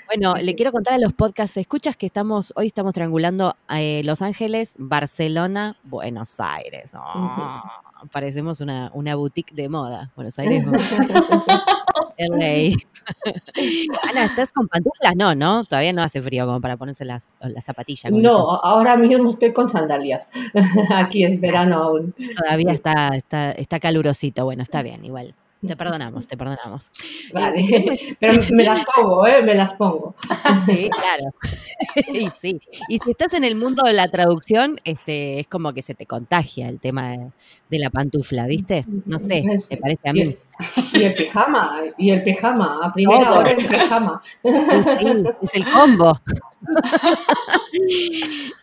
Bueno, 0.07 0.33
le 0.41 0.55
quiero 0.55 0.71
contar 0.71 0.95
a 0.95 0.97
los 0.97 1.13
podcast 1.13 1.57
escuchas 1.57 1.95
que 1.95 2.07
estamos, 2.07 2.51
hoy 2.55 2.67
estamos 2.67 2.93
triangulando 2.93 3.55
eh, 3.69 4.01
Los 4.03 4.24
Ángeles, 4.24 4.75
Barcelona, 4.79 5.75
Buenos 5.83 6.39
Aires. 6.39 6.93
Oh, 6.97 7.62
parecemos 8.12 8.62
una, 8.62 8.89
una 8.95 9.13
boutique 9.15 9.53
de 9.53 9.69
moda. 9.69 10.12
Buenos 10.15 10.39
Aires, 10.39 10.65
LA. 12.17 12.75
Ana, 14.10 14.25
¿estás 14.25 14.51
con 14.51 14.67
pantuflas? 14.67 15.13
No, 15.15 15.36
¿no? 15.36 15.63
Todavía 15.65 15.93
no 15.93 16.01
hace 16.01 16.22
frío 16.22 16.45
como 16.45 16.60
para 16.62 16.75
ponerse 16.77 17.05
las, 17.05 17.34
las 17.39 17.63
zapatillas. 17.63 18.12
No, 18.12 18.17
eso. 18.19 18.65
ahora 18.65 18.98
mismo 18.98 19.29
estoy 19.29 19.53
con 19.53 19.69
sandalias. 19.69 20.27
Aquí 20.95 21.24
es 21.24 21.39
verano 21.39 21.77
aún. 21.77 22.15
Todavía 22.38 22.69
Sí. 22.72 22.75
está, 22.75 23.10
está, 23.15 23.51
está 23.51 23.79
calurosito. 23.79 24.45
Bueno, 24.45 24.63
está 24.63 24.81
bien, 24.81 25.03
igual. 25.05 25.34
Te 25.67 25.75
perdonamos, 25.75 26.27
te 26.27 26.38
perdonamos. 26.38 26.91
Vale, 27.34 27.98
pero 28.19 28.43
me 28.51 28.63
las 28.63 28.84
pongo, 28.95 29.25
¿eh? 29.27 29.41
Me 29.43 29.55
las 29.55 29.74
pongo. 29.74 30.13
Sí, 30.65 30.89
claro. 30.89 31.34
y 32.13 32.29
sí. 32.36 32.60
Y 32.89 32.98
si 33.00 33.12
estás 33.12 33.34
en 33.34 33.43
el 33.43 33.55
mundo 33.55 33.84
de 33.84 33.93
la 33.93 34.07
traducción, 34.07 34.79
este, 34.84 35.39
es 35.39 35.48
como 35.48 35.74
que 35.74 35.81
se 35.81 35.93
te 35.93 36.05
contagia 36.05 36.67
el 36.69 36.79
tema 36.79 37.12
de, 37.12 37.31
de 37.69 37.79
la 37.79 37.89
pantufla, 37.89 38.45
¿viste? 38.48 38.86
No 39.05 39.19
sé, 39.19 39.43
me 39.69 39.77
parece 39.77 40.10
a 40.10 40.12
Y 40.12 40.13
mí. 40.13 40.22
el, 40.22 40.38
y 40.93 41.03
el 41.03 41.13
pijama, 41.13 41.81
y 41.98 42.10
el 42.12 42.24
pijama, 42.24 42.79
a 42.81 42.91
primera 42.91 43.24
Todo. 43.25 43.39
hora 43.39 43.51
el 43.51 43.57
pijama. 43.57 44.22
Sí, 44.43 44.50
es 45.41 45.53
el 45.53 45.65
combo. 45.65 46.19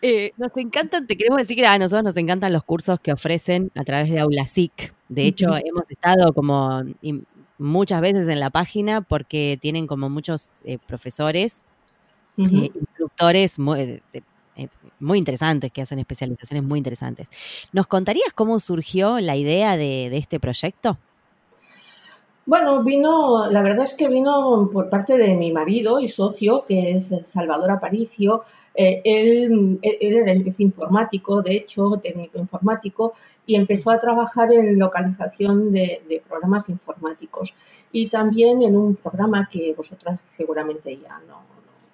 Eh, 0.01 0.31
nos 0.37 0.51
encantan, 0.57 1.07
te 1.07 1.15
queremos 1.15 1.37
decir 1.39 1.55
que 1.55 1.65
a 1.65 1.77
nosotros 1.77 2.03
nos 2.03 2.17
encantan 2.17 2.51
los 2.51 2.63
cursos 2.63 2.99
que 2.99 3.13
ofrecen 3.13 3.71
a 3.75 3.83
través 3.83 4.09
de 4.09 4.19
AulaSIC. 4.19 4.93
De 5.13 5.27
hecho, 5.27 5.47
hemos 5.55 5.83
estado 5.89 6.33
como 6.33 6.83
muchas 7.57 8.01
veces 8.01 8.27
en 8.27 8.39
la 8.39 8.49
página 8.49 9.01
porque 9.01 9.57
tienen 9.61 9.87
como 9.87 10.09
muchos 10.09 10.61
eh, 10.63 10.77
profesores, 10.85 11.63
eh, 12.37 12.71
instructores 12.73 13.59
muy, 13.59 14.01
muy, 14.99 15.17
interesantes 15.19 15.71
que 15.71 15.81
hacen 15.81 15.99
especializaciones 15.99 16.65
muy 16.65 16.79
interesantes. 16.79 17.27
¿Nos 17.71 17.87
contarías 17.87 18.33
cómo 18.33 18.59
surgió 18.59 19.19
la 19.19 19.35
idea 19.35 19.77
de 19.77 20.15
este 20.17 20.39
proyecto? 20.39 20.97
Bueno, 22.45 22.83
vino, 22.83 23.49
la 23.49 23.61
verdad 23.61 23.85
es 23.85 23.93
que 23.93 24.09
vino 24.09 24.69
por 24.69 24.89
parte 24.89 25.17
de 25.17 25.35
mi 25.35 25.53
marido 25.53 26.01
y 26.01 26.09
socio, 26.09 26.65
que 26.67 26.91
es 26.91 27.11
Salvador 27.25 27.71
Aparicio. 27.71 28.41
Eh, 28.75 29.01
él, 29.03 29.79
es 29.81 30.59
informático, 30.59 31.41
de 31.41 31.55
hecho, 31.55 31.99
técnico 32.01 32.39
informático, 32.39 33.13
y 33.45 33.55
empezó 33.55 33.91
a 33.91 33.99
trabajar 33.99 34.51
en 34.51 34.79
localización 34.79 35.71
de, 35.71 36.23
programas 36.27 36.69
informáticos. 36.69 37.53
Y 37.91 38.09
también 38.09 38.63
en 38.63 38.75
un 38.75 38.95
programa 38.95 39.47
que 39.51 39.73
vosotras 39.75 40.19
seguramente 40.35 40.97
ya 40.97 41.21
no, 41.27 41.43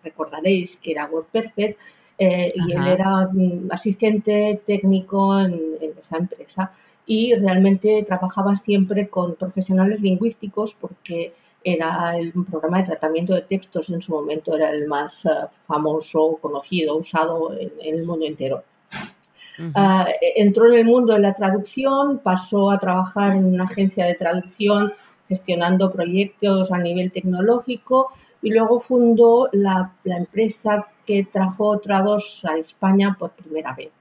recordaréis, 0.03 0.77
que 0.77 0.91
era 0.91 1.06
WordPerfect, 1.06 1.79
eh, 2.18 2.51
y 2.53 2.74
él 2.74 2.86
era 2.86 3.29
asistente 3.72 4.62
técnico 4.65 5.39
en 5.39 5.77
esa 5.98 6.18
empresa. 6.18 6.72
Y 7.06 7.34
realmente 7.36 8.03
trabajaba 8.06 8.56
siempre 8.58 9.10
con 9.10 9.36
profesionales 9.36 10.01
lingüísticos 10.01 10.75
porque 10.75 11.32
era 11.63 12.18
el 12.18 12.32
programa 12.32 12.77
de 12.79 12.84
tratamiento 12.86 13.34
de 13.34 13.41
textos 13.41 13.89
en 13.89 14.01
su 14.01 14.13
momento 14.13 14.56
era 14.56 14.70
el 14.70 14.88
más 14.88 15.25
eh, 15.25 15.29
famoso, 15.65 16.38
conocido, 16.41 16.98
usado 16.98 17.53
en, 17.58 17.72
el 17.82 18.06
mundo 18.06 18.25
entero. 18.25 18.63
Ah, 19.75 20.08
entró 20.38 20.68
en 20.68 20.79
el 20.79 20.86
mundo 20.86 21.13
de 21.13 21.20
la 21.20 21.34
traducción, 21.34 22.20
pasó 22.20 22.72
a 22.72 22.79
trabajar 22.79 23.36
en 23.36 23.46
una 23.46 23.65
agencia 23.65 24.06
de 24.06 24.13
traducción 24.13 24.94
gestionando 25.27 25.91
proyectos 25.91 26.72
a 26.72 26.77
nivel 26.77 27.12
tecnológico 27.12 28.10
y 28.41 28.51
luego 28.51 28.79
fundó 28.79 29.50
la, 29.51 29.93
empresa 30.05 30.88
que 31.05 31.24
trajo 31.25 31.79
Trados 31.79 32.46
a 32.46 32.55
España 32.55 33.15
por 33.17 33.31
primera 33.31 33.74
vez. 33.74 33.91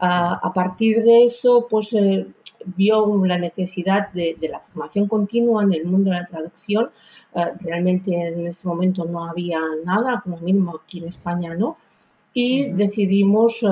Ah, 0.00 0.40
a 0.42 0.52
partir 0.52 1.02
de 1.02 1.24
eso, 1.24 1.66
pues 1.68 1.92
eh, 1.92 2.26
vio 2.64 3.24
la 3.24 3.38
necesidad 3.38 4.10
de, 4.12 4.36
la 4.50 4.60
formación 4.60 5.06
continua 5.08 5.62
en 5.62 5.72
el 5.72 5.84
mundo 5.84 6.10
de 6.10 6.16
la 6.16 6.26
traducción. 6.26 6.90
Eh, 7.34 7.44
realmente 7.60 8.28
en 8.28 8.46
ese 8.46 8.68
momento 8.68 9.04
no 9.04 9.28
había 9.28 9.60
nada, 9.84 10.20
como 10.22 10.38
mínimo 10.38 10.80
aquí 10.82 10.98
en 10.98 11.06
España 11.06 11.54
no. 11.54 11.76
Y 12.32 12.72
decidimos 12.72 13.62
eh, 13.62 13.66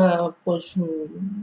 pues 0.44 0.76
mm, 0.76 1.42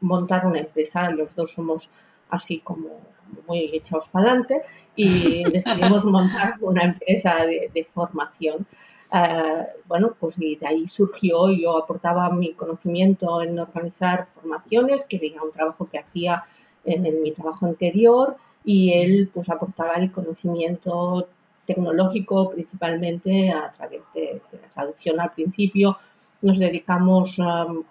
montar 0.00 0.46
una 0.46 0.58
empresa. 0.60 1.10
Los 1.12 1.34
dos 1.34 1.52
somos 1.52 1.88
así 2.30 2.60
como 2.60 3.10
muy 3.46 3.70
echados 3.72 4.08
para 4.08 4.28
adelante 4.30 4.62
y 4.94 5.44
decidimos 5.52 6.04
montar 6.04 6.54
una 6.60 6.82
empresa 6.82 7.44
de, 7.46 7.86
formación. 7.92 8.66
Eh, 9.12 9.66
bueno, 9.86 10.14
pues 10.18 10.38
de 10.38 10.58
ahí 10.64 10.86
surgió, 10.88 11.50
yo 11.50 11.76
aportaba 11.76 12.30
mi 12.30 12.52
conocimiento 12.54 13.42
en 13.42 13.58
organizar 13.58 14.28
formaciones, 14.32 15.04
que 15.08 15.20
era 15.22 15.42
un 15.42 15.52
trabajo 15.52 15.88
que 15.90 15.98
hacía 15.98 16.42
en, 16.84 17.22
mi 17.22 17.32
trabajo 17.32 17.66
anterior, 17.66 18.36
y 18.64 18.92
él 18.92 19.30
pues 19.32 19.48
aportaba 19.50 19.94
el 19.94 20.12
conocimiento 20.12 21.28
tecnológico 21.64 22.50
principalmente 22.50 23.50
a 23.50 23.70
través 23.72 24.02
de, 24.14 24.42
la 24.52 24.68
traducción 24.68 25.20
al 25.20 25.30
principio. 25.30 25.96
Nos 26.42 26.58
dedicamos 26.58 27.38
um, 27.38 27.82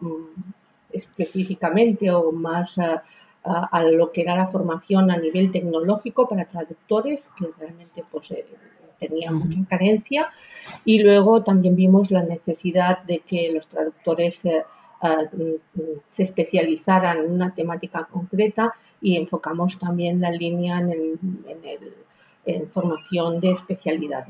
específicamente 0.92 2.10
o 2.12 2.32
más 2.32 2.78
a, 3.44 3.84
lo 3.92 4.12
que 4.12 4.22
era 4.22 4.36
la 4.36 4.48
formación 4.48 5.12
a 5.12 5.18
nivel 5.18 5.52
tecnológico 5.52 6.28
para 6.28 6.46
traductores, 6.46 7.32
que 7.38 7.46
realmente 7.58 8.04
pues, 8.10 8.32
eh, 8.32 8.46
tenía 9.00 9.32
mucha 9.32 9.60
carencia. 9.68 10.30
Y 10.86 11.02
luego 11.02 11.44
también 11.44 11.76
vimos 11.76 12.12
la 12.12 12.24
necesidad 12.24 13.04
de 13.04 13.20
que 13.20 13.52
los 13.54 13.68
traductores 13.68 14.46
eh, 14.46 14.66
mm, 15.02 15.80
se 16.12 16.24
especializaran 16.24 17.18
en 17.20 17.32
una 17.32 17.54
temática 17.56 18.08
concreta 18.12 18.74
y 19.02 19.18
enfocamos 19.18 19.80
también 19.80 20.20
la 20.20 20.32
línea 20.32 20.80
en, 20.80 21.20
en, 22.46 22.70
formación 22.70 23.40
de 23.40 23.52
especialidad. 23.52 24.28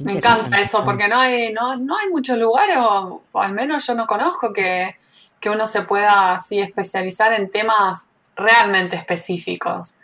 Me 0.00 0.12
encanta 0.12 0.60
eso, 0.60 0.84
porque 0.84 1.08
no 1.08 1.18
hay, 1.18 1.52
no, 1.52 1.76
no 1.76 1.96
hay 1.96 2.08
muchos 2.08 2.38
lugares, 2.38 2.76
o, 2.78 3.20
al 3.34 3.52
menos 3.52 3.84
yo 3.86 3.94
no 3.94 4.06
conozco, 4.06 4.52
que, 4.52 4.94
que 5.40 5.50
uno 5.50 5.66
se 5.66 5.82
pueda 5.82 6.32
así 6.32 6.60
especializar 6.60 7.32
en 7.32 7.50
temas 7.50 8.10
realmente 8.36 8.96
específicos 8.96 9.98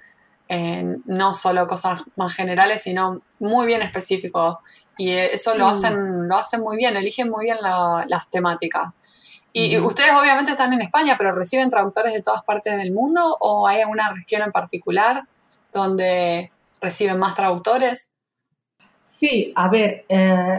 no 1.07 1.33
solo 1.33 1.67
cosas 1.67 2.03
más 2.17 2.35
generales, 2.35 2.83
sino 2.83 3.23
muy 3.39 3.67
bien 3.67 3.83
específicos. 3.83 4.57
Y 4.97 5.11
eso 5.13 5.57
lo, 5.57 5.67
hacen, 5.67 6.29
lo 6.29 6.37
hacen 6.37 6.61
muy 6.61 6.77
bien, 6.77 6.97
eligen 6.97 7.31
muy 7.31 7.45
bien 7.45 7.59
las 7.61 8.31
temáticas. 8.31 8.93
Y, 9.53 9.79
ustedes 9.79 10.11
obviamente 10.11 10.53
están 10.53 10.73
en 10.73 10.83
España, 10.83 11.15
pero 11.17 11.33
reciben 11.33 11.71
traductores 11.71 12.13
de 12.13 12.23
todas 12.23 12.43
partes 12.43 12.77
del 12.77 12.93
mundo 12.93 13.37
o 13.41 13.69
hay 13.69 13.83
alguna 13.83 14.13
región 14.13 14.43
en 14.43 14.53
particular 14.53 15.25
donde 15.73 16.51
reciben 16.81 17.19
más 17.19 17.35
traductores? 17.35 18.11
Sí, 19.05 19.53
a 19.55 19.69
ver, 19.69 20.05
eh, 20.09 20.59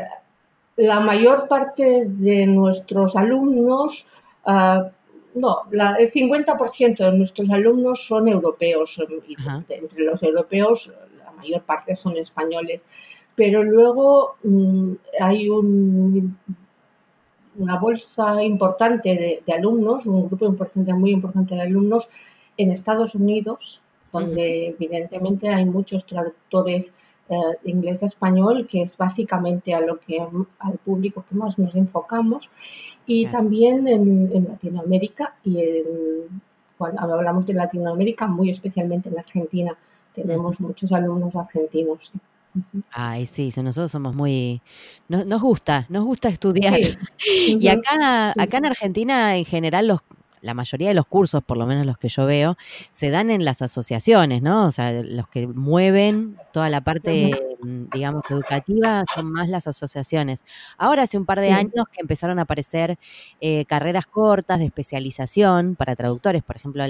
la 0.77 0.99
mayor 1.01 1.47
parte 1.49 2.05
de 2.05 2.47
nuestros 2.47 3.17
alumnos 3.17 4.05
uh, 4.45 4.89
no, 5.35 5.63
el 5.71 6.09
50% 6.09 6.97
de 6.97 7.17
nuestros 7.17 7.49
alumnos 7.49 8.05
son 8.05 8.27
europeos 8.27 9.01
y 9.27 9.35
entre 9.69 10.05
los 10.05 10.23
europeos 10.23 10.93
la 11.17 11.31
mayor 11.33 11.63
parte 11.63 11.95
son 11.95 12.15
españoles, 12.17 12.83
pero 13.35 13.63
luego 13.63 14.37
mm, 14.43 14.93
hay 15.19 15.49
un, 15.49 16.37
una 17.57 17.77
bolsa 17.77 18.43
importante 18.43 19.41
de, 19.45 19.53
alumnos, 19.53 20.05
un 20.05 20.27
grupo 20.27 20.45
importante, 20.45 20.93
muy 20.93 21.11
importante 21.11 21.55
de 21.55 21.61
alumnos 21.61 22.07
en 22.57 22.71
Estados 22.71 23.15
Unidos, 23.15 23.81
donde 24.11 24.67
evidentemente 24.67 25.49
hay 25.49 25.65
muchos 25.65 26.05
traductores 26.05 27.14
eh, 27.29 27.35
inglés 27.63 28.03
español, 28.03 28.67
que 28.69 28.83
es 28.83 28.97
básicamente 28.97 29.73
a 29.73 29.81
lo 29.81 29.99
que 29.99 30.19
al 30.59 30.77
público 30.83 31.25
que 31.27 31.35
más 31.35 31.57
nos 31.57 31.75
enfocamos, 31.75 32.49
y 33.05 33.27
también 33.27 33.87
en, 33.87 34.47
Latinoamérica 34.47 35.35
y 35.43 35.59
cuando 36.77 37.15
hablamos 37.15 37.45
de 37.45 37.53
Latinoamérica, 37.53 38.27
muy 38.27 38.49
especialmente 38.49 39.09
en 39.09 39.17
Argentina, 39.17 39.77
tenemos 40.13 40.59
muchos 40.59 40.91
alumnos 40.91 41.35
argentinos. 41.35 42.13
Ay, 42.91 43.25
sí, 43.25 43.49
nosotros 43.57 43.91
somos 43.91 44.15
muy, 44.15 44.61
nos, 45.09 45.41
gusta, 45.41 45.85
nos 45.89 46.03
gusta 46.05 46.29
estudiar. 46.29 46.79
Y 47.47 47.67
acá, 47.67 48.33
acá 48.37 48.57
en 48.57 48.65
Argentina, 48.65 49.35
en 49.35 49.45
general, 49.45 49.87
los, 49.87 50.01
la 50.45 50.53
mayoría 50.53 50.89
de 50.89 50.93
los 50.93 51.07
cursos, 51.07 51.43
por 51.43 51.57
lo 51.57 51.65
menos 51.65 51.85
los 51.85 51.97
que 51.97 52.07
yo 52.07 52.25
veo, 52.25 52.55
se 52.91 53.09
dan 53.09 53.31
en 53.31 53.43
las 53.43 53.61
asociaciones, 53.63 54.43
¿no? 54.43 54.67
O 54.67 54.71
sea, 54.71 54.91
los 54.91 55.27
que 55.27 55.47
mueven 55.47 56.37
toda 56.53 56.69
la 56.69 56.81
parte, 56.81 57.31
mm, 57.63 57.85
digamos, 57.91 58.29
educativa 58.29 59.03
son 59.13 59.31
más 59.31 59.49
las 59.49 59.65
asociaciones. 59.65 60.45
Ahora 60.77 61.03
hace 61.03 61.17
un 61.17 61.25
par 61.25 61.41
de 61.41 61.51
años 61.51 61.85
que 61.91 62.01
empezaron 62.01 62.37
a 62.37 62.43
aparecer 62.43 62.97
eh, 63.41 63.65
carreras 63.65 64.05
cortas 64.05 64.59
de 64.59 64.65
especialización 64.65 65.75
para 65.75 65.95
traductores, 65.95 66.43
por 66.43 66.55
ejemplo, 66.57 66.83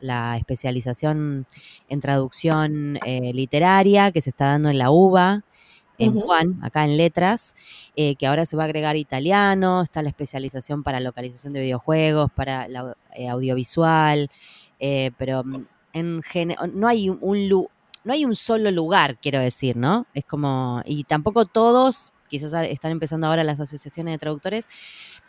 la, 0.00 0.36
especialización 0.36 1.46
en 1.88 2.00
traducción 2.00 2.98
eh, 3.04 3.32
literaria 3.34 4.10
que 4.10 4.22
se 4.22 4.30
está 4.30 4.46
dando 4.46 4.70
en 4.70 4.78
la 4.78 4.90
UBA, 4.90 5.42
en 6.04 6.20
Juan, 6.20 6.58
acá 6.62 6.84
en 6.84 6.96
letras, 6.96 7.54
eh, 7.96 8.16
que 8.16 8.26
ahora 8.26 8.44
se 8.44 8.56
va 8.56 8.64
a 8.64 8.66
agregar 8.66 8.96
italiano, 8.96 9.82
está 9.82 10.02
la 10.02 10.08
especialización 10.08 10.82
para 10.82 11.00
localización 11.00 11.52
de 11.52 11.60
videojuegos, 11.60 12.30
para 12.32 12.68
la 12.68 12.96
eh, 13.14 13.28
audiovisual, 13.28 14.28
eh, 14.80 15.10
pero 15.18 15.44
mm, 15.44 15.64
en 15.92 16.22
no 16.74 16.88
hay 16.88 17.08
un 17.08 17.68
no 18.04 18.12
hay 18.12 18.24
un 18.24 18.34
solo 18.34 18.70
lugar, 18.70 19.16
quiero 19.18 19.38
decir, 19.38 19.76
¿no? 19.76 20.06
Es 20.12 20.24
como, 20.24 20.82
y 20.84 21.04
tampoco 21.04 21.44
todos, 21.44 22.12
quizás 22.28 22.52
están 22.68 22.90
empezando 22.90 23.28
ahora 23.28 23.44
las 23.44 23.60
asociaciones 23.60 24.14
de 24.14 24.18
traductores, 24.18 24.68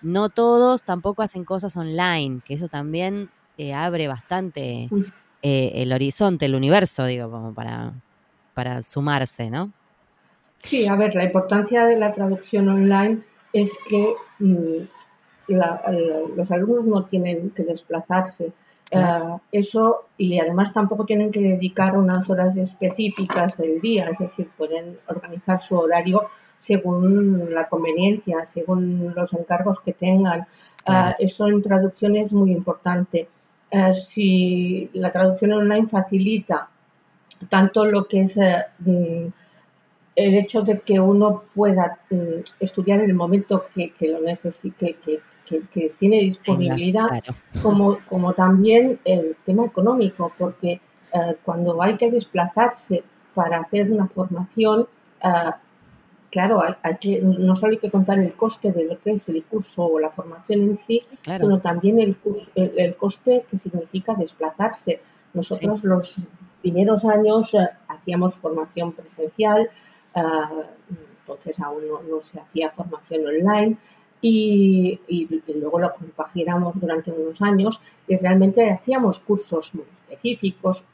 no 0.01 0.29
todos 0.29 0.81
tampoco 0.83 1.21
hacen 1.21 1.45
cosas 1.45 1.77
online, 1.77 2.41
que 2.43 2.55
eso 2.55 2.67
también 2.69 3.29
abre 3.75 4.07
bastante 4.07 4.89
el 5.43 5.93
horizonte, 5.93 6.45
el 6.45 6.55
universo, 6.55 7.05
digo, 7.05 7.29
como 7.29 7.53
para, 7.53 7.93
para 8.55 8.81
sumarse, 8.81 9.51
¿no? 9.51 9.71
Sí, 10.63 10.87
a 10.87 10.95
ver, 10.95 11.13
la 11.13 11.25
importancia 11.25 11.85
de 11.85 11.97
la 11.97 12.11
traducción 12.11 12.69
online 12.69 13.21
es 13.51 13.79
que 13.87 14.15
mm, 14.39 14.77
los 15.47 16.51
alumnos 16.51 16.85
no 16.85 17.05
tienen 17.05 17.49
que 17.51 17.63
desplazarse. 17.63 18.53
Eh, 18.91 19.37
eso, 19.51 20.05
y 20.17 20.39
además 20.39 20.71
tampoco 20.71 21.05
tienen 21.05 21.31
que 21.31 21.41
dedicar 21.41 21.97
unas 21.97 22.29
horas 22.29 22.55
específicas 22.55 23.57
del 23.57 23.81
día, 23.81 24.07
es 24.07 24.19
decir, 24.19 24.49
pueden 24.57 24.97
organizar 25.07 25.61
su 25.61 25.77
horario 25.77 26.21
según 26.59 27.53
la 27.53 27.67
conveniencia, 27.67 28.45
según 28.45 29.13
los 29.15 29.33
encargos 29.33 29.79
que 29.79 29.93
tengan. 29.93 30.41
Eh, 30.87 31.11
eso 31.19 31.47
en 31.47 31.61
traducción 31.61 32.15
es 32.15 32.31
muy 32.31 32.51
importante. 32.51 33.27
Eh, 33.69 33.93
si 33.93 34.89
la 34.93 35.11
traducción 35.11 35.51
online 35.53 35.87
facilita 35.87 36.69
tanto 37.49 37.85
lo 37.85 38.05
que 38.05 38.21
es 38.21 38.39
mm, 38.79 39.27
el 40.15 40.35
hecho 40.35 40.61
de 40.61 40.79
que 40.79 40.99
uno 40.99 41.43
pueda 41.55 41.99
mm, 42.09 42.41
estudiar 42.59 42.99
en 42.99 43.09
el 43.09 43.15
momento 43.15 43.65
que, 43.73 43.93
lo 44.01 44.19
necesite, 44.21 44.97
que, 45.03 45.19
que, 45.71 45.89
tiene 45.89 46.19
disponibilidad, 46.19 47.07
como, 47.61 47.97
como 48.07 48.33
también 48.33 48.99
el 49.05 49.35
tema 49.43 49.65
económico, 49.65 50.31
porque 50.37 50.79
eh, 51.13 51.35
cuando 51.43 51.81
hay 51.81 51.95
que 51.95 52.09
desplazarse 52.09 53.03
para 53.33 53.59
hacer 53.59 53.91
una 53.91 54.07
formación, 54.07 54.87
eh, 55.23 55.51
claro, 56.31 56.61
hay, 56.61 56.97
que, 56.99 57.21
no 57.21 57.55
solo 57.55 57.73
hay 57.73 57.77
que 57.77 57.91
contar 57.91 58.19
el 58.19 58.33
coste 58.33 58.71
de 58.71 58.85
lo 58.85 58.99
que 58.99 59.11
es 59.11 59.29
el 59.29 59.43
curso 59.43 59.83
o 59.83 59.99
la 59.99 60.11
formación 60.11 60.61
en 60.61 60.75
sí, 60.75 61.03
sino 61.37 61.59
también 61.59 61.99
el, 61.99 62.17
el, 62.55 62.95
coste 62.95 63.45
que 63.47 63.57
significa 63.57 64.15
desplazarse. 64.15 64.99
Nosotros 65.33 65.83
los 65.83 66.17
primeros 66.61 67.05
años 67.05 67.53
eh, 67.53 67.59
hacíamos 67.87 68.39
formación 68.39 68.93
presencial, 68.93 69.69
entonces 70.15 71.59
aún 71.61 71.83
no, 72.09 72.21
se 72.21 72.39
hacía 72.39 72.69
formación 72.69 73.25
online 73.25 73.77
y, 74.21 74.99
luego 75.55 75.79
lo 75.79 75.93
compaginamos 75.93 76.79
durante 76.79 77.11
unos 77.11 77.41
años 77.41 77.79
y 78.07 78.17
realmente 78.17 78.69
hacíamos 78.69 79.19
cursos 79.19 79.75
muy 79.75 79.85
específicos, 79.93 80.85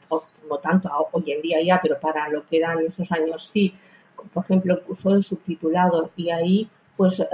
no 0.48 0.58
tanto 0.58 0.90
hoy 1.12 1.32
en 1.32 1.42
día 1.42 1.58
ya, 1.62 1.80
pero 1.80 1.98
para 2.00 2.28
lo 2.28 2.44
que 2.44 2.56
eran 2.56 2.80
esos 2.84 3.12
años 3.12 3.46
sí, 3.46 3.72
por 4.34 4.44
ejemplo 4.44 4.74
el 4.74 4.82
curso 4.82 5.10
de 5.10 5.22
subtitulado 5.22 6.10
y 6.16 6.30
ahí 6.30 6.70
pues 6.96 7.20
eh, 7.20 7.26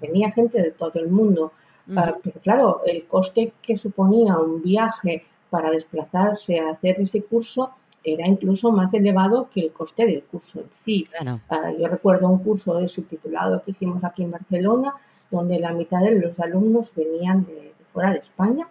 venía 0.00 0.32
gente 0.32 0.60
de 0.60 0.72
todo 0.72 1.00
el 1.00 1.08
mundo. 1.08 1.52
Ah, 1.96 2.14
pero 2.22 2.38
claro, 2.40 2.82
el 2.84 3.06
coste 3.06 3.54
que 3.62 3.76
suponía 3.78 4.36
un 4.36 4.60
viaje 4.60 5.22
para 5.48 5.70
desplazarse 5.70 6.60
a 6.60 6.68
hacer 6.68 7.00
ese 7.00 7.22
curso 7.22 7.72
era 8.04 8.26
incluso 8.26 8.70
más 8.72 8.94
elevado 8.94 9.48
que 9.50 9.60
el 9.60 9.72
coste 9.72 10.06
del 10.06 10.24
curso 10.24 10.60
en 10.60 10.68
sí. 10.70 11.06
Ah, 11.48 11.72
yo 11.78 11.86
recuerdo 11.86 12.28
un 12.28 12.38
curso 12.38 12.74
de 12.74 12.88
subtitulado 12.88 13.62
que 13.62 13.72
hicimos 13.72 14.04
aquí 14.04 14.22
en 14.22 14.30
Barcelona, 14.30 14.94
donde 15.30 15.58
la 15.58 15.72
mitad 15.72 16.00
de 16.02 16.18
los 16.18 16.38
alumnos 16.40 16.92
venían 16.94 17.44
de, 17.44 17.74
fuera 17.92 18.10
de 18.10 18.18
España. 18.18 18.68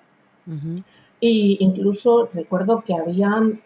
Y 1.19 1.57
incluso 1.59 2.29
recuerdo 2.33 2.81
que 2.81 2.93
habían, 2.95 3.59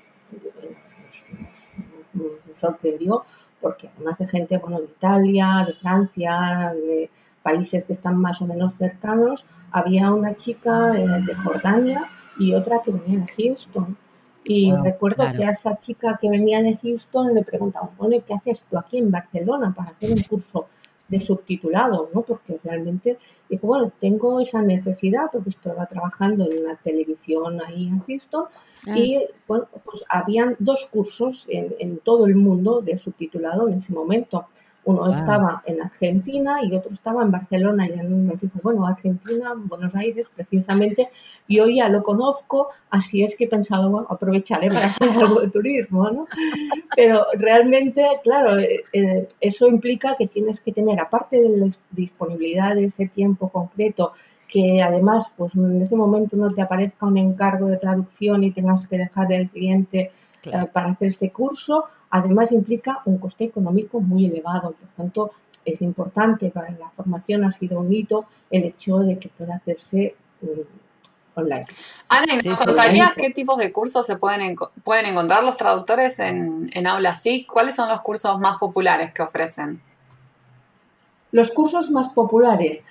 me 2.14 2.56
sorprendió, 2.56 3.24
porque 3.60 3.90
además 3.96 4.18
de 4.18 4.28
gente 4.28 4.58
bueno, 4.58 4.80
de 4.80 4.86
Italia, 4.86 5.64
de 5.68 5.74
Francia, 5.76 6.74
de 6.74 7.10
países 7.44 7.84
que 7.84 7.94
están 7.94 8.18
más 8.18 8.42
o 8.42 8.48
menos 8.48 8.74
cercanos, 8.76 9.46
había 9.72 10.12
una 10.12 10.36
chica 10.36 10.98
eh, 10.98 11.24
de 11.26 11.36
Jordania 11.36 12.10
y 12.40 12.54
otra 12.56 12.82
que 12.84 12.92
venía 12.92 13.20
de 13.20 13.32
Houston. 13.32 13.98
Y 14.44 14.74
recuerdo 14.84 15.24
que 15.38 15.46
a 15.46 15.52
esa 15.52 15.78
chica 15.78 16.18
que 16.20 16.30
venía 16.30 16.62
de 16.64 16.76
Houston 16.78 17.34
le 17.34 17.44
preguntamos, 17.44 17.96
bueno, 17.98 18.16
¿qué 18.26 18.34
haces 18.34 18.66
tú 18.70 18.78
aquí 18.78 18.98
en 18.98 19.12
Barcelona 19.12 19.74
para 19.76 19.92
hacer 19.92 20.12
un 20.12 20.22
curso 20.24 20.66
de 21.08 21.20
subtitulado? 21.20 22.10
¿no? 22.14 22.22
Porque 22.22 22.60
realmente 22.64 23.20
dijo, 23.50 23.68
bueno, 23.68 23.92
tengo 24.00 24.40
esa 24.40 24.62
necesidad 24.62 25.30
porque 25.32 25.50
estaba 25.50 25.86
trabajando 25.86 26.50
en 26.50 26.60
una 26.60 26.76
televisión 26.76 27.62
ahí 27.62 27.88
en 27.88 28.00
Houston 28.00 28.46
ah. 28.88 28.98
y 28.98 29.28
bueno, 29.48 29.68
pues 29.86 30.06
habían 30.10 30.56
dos 30.58 30.90
cursos 30.92 31.46
en, 31.50 31.76
en 31.80 32.00
todo 32.00 32.26
el 32.26 32.36
mundo 32.36 32.82
de 32.82 32.98
subtitulado 32.98 33.68
en 33.68 33.76
ese 33.76 33.94
momento. 33.94 34.48
Uno 34.84 35.08
estaba 35.10 35.62
en 35.66 35.82
Argentina 35.82 36.64
y 36.64 36.76
otro 36.76 36.92
estaba 36.92 37.24
en 37.24 37.32
Barcelona. 37.32 37.88
Y 37.88 37.96
nos 37.98 38.42
dijo, 38.42 38.60
bueno, 38.64 38.88
Argentina, 38.88 39.54
Buenos 39.56 39.96
Aires, 39.96 40.28
precisamente. 40.36 41.08
Y 41.48 41.60
hoy 41.60 41.78
ya 41.78 41.90
lo 41.90 42.02
conozco, 42.02 42.68
así 42.90 43.24
es 43.24 43.36
que 43.36 43.44
he 43.44 43.48
pensado, 43.48 43.92
bueno, 43.92 44.08
aprovecharé 44.10 44.70
para 44.70 44.86
hacer 44.86 45.10
algo 45.10 45.42
de 45.42 45.50
turismo, 45.50 46.10
¿no? 46.10 46.28
Pero 46.96 47.26
realmente, 47.38 48.04
claro, 48.24 48.58
eh, 48.58 48.84
eh, 48.92 49.28
eso 49.40 49.68
implica 49.68 50.16
que 50.18 50.28
tienes 50.28 50.62
que 50.62 50.72
tener, 50.72 51.00
aparte 51.00 51.40
de 51.40 51.50
la 51.50 51.68
disponibilidad 51.92 52.76
de 52.76 52.86
ese 52.86 53.08
tiempo 53.08 53.50
concreto, 53.50 54.12
que 54.48 54.82
además, 54.82 55.32
pues 55.38 55.56
en 55.56 55.82
ese 55.82 55.96
momento 55.96 56.36
no 56.36 56.52
te 56.52 56.62
aparezca 56.62 57.06
un 57.06 57.18
encargo 57.18 57.68
de 57.68 57.78
traducción 57.78 58.44
y 58.44 58.52
tengas 58.52 58.88
que 58.88 58.98
dejar 58.98 59.32
el 59.32 59.50
cliente 59.50 60.10
eh, 60.44 60.52
para 60.74 60.92
hacer 60.92 61.10
ese 61.10 61.32
curso, 61.32 61.86
además 62.10 62.52
implica 62.52 63.02
un 63.06 63.18
coste 63.18 63.46
económico 63.46 64.02
muy 64.02 64.26
elevado. 64.26 64.72
Por 64.72 64.90
tanto, 64.90 65.32
es 65.66 65.82
importante 65.82 66.52
para 66.52 66.72
la 66.72 66.90
formación, 66.90 67.46
ha 67.46 67.52
sido 67.52 67.80
un 67.80 67.94
hito 67.94 68.26
el 68.50 68.66
hecho 68.66 68.98
de 68.98 69.20
que 69.20 69.30
pueda 69.30 69.56
hacerse 69.56 70.16
mm, 70.42 71.40
online. 71.40 71.66
Ana, 72.10 72.42
¿nos 72.44 72.60
contarías 72.60 73.14
qué 73.16 73.30
tipos 73.30 73.58
de 73.58 73.72
cursos 73.72 74.06
se 74.06 74.16
pueden, 74.18 74.56
pueden 74.84 75.06
encontrar 75.06 75.44
los 75.44 75.58
traductores 75.58 76.20
en, 76.20 76.70
en 76.74 76.88
Aula 76.88 77.16
SIC? 77.16 77.48
¿Cuáles 77.48 77.76
son 77.76 77.90
los 77.90 78.02
cursos 78.02 78.40
más 78.40 78.58
populares 78.58 79.14
que 79.14 79.22
ofrecen? 79.22 79.82
Los 81.32 81.52
cursos 81.52 81.92
más 81.92 82.10
populares. 82.10 82.84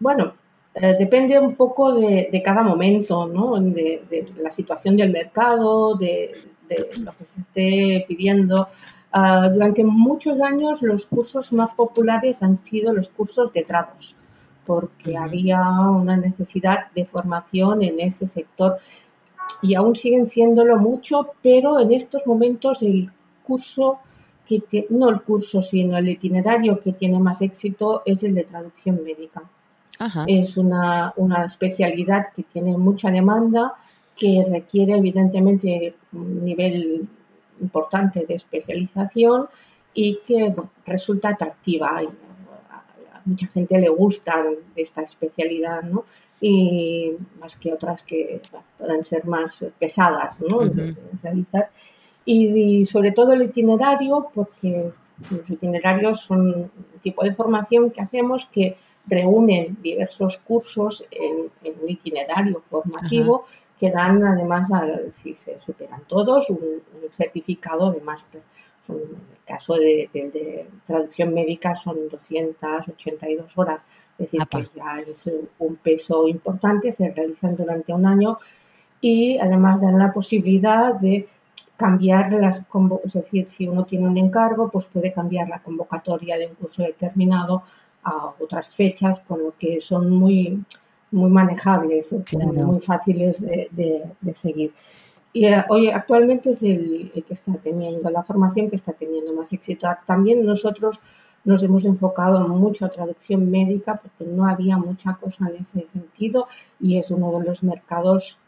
Bueno, 0.00 0.34
eh, 0.74 0.94
depende 0.98 1.38
un 1.38 1.56
poco 1.56 1.94
de, 1.94 2.42
cada 2.44 2.62
momento, 2.62 3.26
¿no? 3.26 3.58
de, 3.58 4.24
la 4.36 4.50
situación 4.50 4.96
del 4.96 5.10
mercado, 5.10 5.94
de, 5.96 6.47
de 6.68 6.96
lo 6.98 7.16
que 7.16 7.24
se 7.24 7.40
esté 7.40 8.04
pidiendo. 8.06 8.68
Ah, 9.12 9.48
durante 9.48 9.84
muchos 9.84 10.40
años 10.40 10.82
los 10.82 11.06
cursos 11.06 11.52
más 11.52 11.72
populares 11.72 12.42
han 12.42 12.58
sido 12.58 12.92
los 12.92 13.08
cursos 13.08 13.52
de 13.52 13.62
tratos, 13.62 14.16
porque 14.66 15.16
había 15.16 15.60
una 15.90 16.16
necesidad 16.16 16.90
de 16.94 17.06
formación 17.06 17.82
en 17.82 18.00
ese 18.00 18.28
sector 18.28 18.78
y 19.62 19.74
aún 19.74 19.96
siguen 19.96 20.26
siéndolo 20.26 20.78
mucho, 20.78 21.30
pero 21.42 21.80
en 21.80 21.92
estos 21.92 22.26
momentos 22.26 22.82
el 22.82 23.10
curso 23.42 24.00
que 24.46 24.86
no 24.90 25.10
el 25.10 25.20
curso, 25.20 25.60
sino 25.60 25.98
el 25.98 26.08
itinerario 26.08 26.80
que 26.80 26.92
tiene 26.92 27.20
más 27.20 27.42
éxito 27.42 28.02
es 28.06 28.22
el 28.22 28.34
de 28.34 28.44
traducción 28.44 29.02
médica. 29.04 29.42
Es 30.26 30.56
una, 30.56 31.12
una 31.16 31.44
especialidad 31.44 32.26
que 32.34 32.44
tiene 32.44 32.78
mucha 32.78 33.10
demanda 33.10 33.74
que 34.18 34.44
requiere 34.50 34.96
evidentemente 34.96 35.94
un 36.12 36.44
nivel 36.44 37.08
importante 37.60 38.26
de 38.26 38.34
especialización 38.34 39.46
y 39.94 40.18
que 40.26 40.54
resulta 40.84 41.30
atractiva. 41.30 41.98
A 41.98 43.22
mucha 43.24 43.46
gente 43.46 43.78
le 43.78 43.88
gusta 43.88 44.44
esta 44.74 45.02
especialidad, 45.02 45.82
¿no? 45.82 46.04
Y 46.40 47.12
más 47.40 47.56
que 47.56 47.72
otras 47.72 48.02
que 48.02 48.40
puedan 48.76 49.04
ser 49.04 49.24
más 49.26 49.64
pesadas, 49.78 50.40
¿no? 50.40 50.60
realizar. 51.22 51.70
Y, 52.24 52.84
sobre 52.84 53.12
todo 53.12 53.32
el 53.32 53.42
itinerario, 53.42 54.28
porque 54.34 54.90
los 55.30 55.50
itinerarios 55.50 56.20
son 56.20 56.46
un 56.54 56.70
tipo 57.02 57.24
de 57.24 57.32
formación 57.32 57.90
que 57.90 58.02
hacemos 58.02 58.46
que 58.46 58.76
reúnen 59.06 59.78
diversos 59.82 60.36
cursos 60.38 61.08
en, 61.10 61.50
un 61.82 61.88
itinerario 61.88 62.60
formativo 62.60 63.44
que 63.78 63.90
dan 63.90 64.24
además, 64.24 64.68
si 65.12 65.34
se 65.34 65.60
superan 65.60 66.02
todos, 66.06 66.50
un, 66.50 66.60
certificado 67.12 67.92
de 67.92 68.00
máster. 68.00 68.42
en 68.88 68.94
el 68.96 69.44
caso 69.46 69.74
de, 69.74 70.66
traducción 70.84 71.32
médica 71.32 71.76
son 71.76 72.08
282 72.08 73.56
horas, 73.56 73.86
es 74.18 74.30
decir, 74.30 74.46
que 74.50 74.68
ya 74.74 75.00
es 75.00 75.30
un 75.58 75.76
peso 75.76 76.26
importante, 76.28 76.92
se 76.92 77.10
realizan 77.12 77.56
durante 77.56 77.92
un 77.92 78.06
año 78.06 78.38
y 79.00 79.38
además 79.38 79.80
dan 79.80 79.98
la 79.98 80.12
posibilidad 80.12 80.94
de 80.94 81.28
cambiar 81.78 82.32
las, 82.32 82.66
es 83.04 83.12
decir, 83.12 83.48
si 83.48 83.68
uno 83.68 83.84
tiene 83.84 84.08
un 84.08 84.18
encargo, 84.18 84.68
pues 84.68 84.88
puede 84.88 85.12
cambiar 85.12 85.48
la 85.48 85.62
convocatoria 85.62 86.36
de 86.36 86.48
un 86.48 86.54
curso 86.56 86.82
determinado 86.82 87.62
a 88.02 88.34
otras 88.40 88.74
fechas, 88.74 89.20
con 89.20 89.44
lo 89.44 89.54
que 89.56 89.80
son 89.80 90.10
muy, 90.10 90.64
muy 91.10 91.30
manejables, 91.30 92.14
muy 92.32 92.80
fáciles 92.80 93.40
de, 93.40 94.34
seguir. 94.34 94.72
Y 95.32 95.46
eh, 95.46 95.64
hoy 95.68 95.88
actualmente 95.88 96.50
es 96.50 96.62
el, 96.62 97.10
que 97.26 97.34
está 97.34 97.52
teniendo 97.54 98.10
la 98.10 98.24
formación 98.24 98.68
que 98.68 98.76
está 98.76 98.92
teniendo 98.92 99.32
más 99.32 99.52
éxito. 99.52 99.88
También 100.06 100.44
nosotros 100.44 100.98
nos 101.44 101.62
hemos 101.62 101.84
enfocado 101.84 102.46
mucho 102.48 102.86
a 102.86 102.90
traducción 102.90 103.50
médica 103.50 104.00
porque 104.02 104.30
no 104.30 104.46
había 104.46 104.76
mucha 104.76 105.14
cosa 105.14 105.48
en 105.48 105.62
ese 105.62 105.86
sentido 105.86 106.46
y 106.80 106.98
es 106.98 107.10
uno 107.10 107.38
de 107.38 107.46
los 107.46 107.62
mercados 107.62 108.38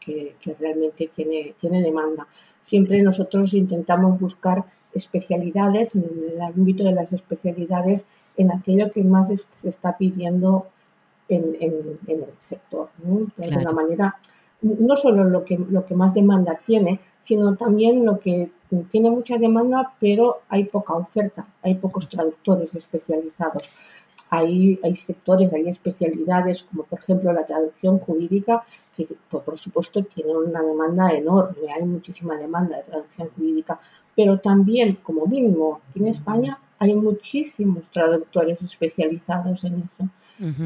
que, 0.00 0.36
que 0.40 0.54
realmente 0.54 1.08
tiene, 1.08 1.54
tiene 1.58 1.82
demanda. 1.82 2.26
Siempre 2.60 3.02
nosotros 3.02 3.54
intentamos 3.54 4.20
buscar 4.20 4.64
especialidades 4.92 5.94
en 5.96 6.04
el 6.32 6.40
ámbito 6.40 6.84
de 6.84 6.92
las 6.92 7.12
especialidades 7.12 8.06
en 8.36 8.52
aquello 8.52 8.90
que 8.90 9.02
más 9.02 9.28
se 9.28 9.68
está 9.68 9.96
pidiendo 9.96 10.68
en, 11.28 11.98
el 12.06 12.26
sector. 12.38 12.88
De 13.36 13.44
alguna 13.46 13.72
manera, 13.72 14.16
no 14.62 14.96
solo 14.96 15.24
lo 15.24 15.44
que, 15.44 15.58
lo 15.58 15.84
que 15.84 15.94
más 15.94 16.14
demanda 16.14 16.58
tiene, 16.64 17.00
sino 17.20 17.56
también 17.56 18.04
lo 18.04 18.18
que 18.18 18.50
tiene 18.90 19.10
mucha 19.10 19.38
demanda, 19.38 19.94
pero 20.00 20.40
hay 20.48 20.64
poca 20.64 20.94
oferta, 20.94 21.46
hay 21.62 21.74
pocos 21.74 22.08
traductores 22.08 22.74
especializados. 22.74 23.70
hay, 24.30 24.78
hay 24.82 24.94
sectores, 24.94 25.52
hay 25.54 25.68
especialidades, 25.68 26.64
como 26.64 26.82
por 26.82 26.98
ejemplo 26.98 27.32
la 27.32 27.46
traducción 27.46 27.98
jurídica, 27.98 28.62
que 28.94 29.06
por 29.30 29.56
supuesto 29.56 30.04
tiene 30.04 30.36
una 30.36 30.62
demanda 30.62 31.10
enorme, 31.12 31.72
hay 31.74 31.84
muchísima 31.86 32.36
demanda 32.36 32.76
de 32.76 32.82
traducción 32.82 33.30
jurídica, 33.34 33.78
pero 34.14 34.38
también, 34.38 34.98
como 35.02 35.26
mínimo, 35.26 35.80
aquí 35.88 36.00
en 36.00 36.08
España 36.08 36.58
hay 36.80 36.94
muchísimos 36.94 37.88
traductores 37.88 38.62
especializados 38.62 39.64
en 39.64 39.82
eso. 39.82 40.08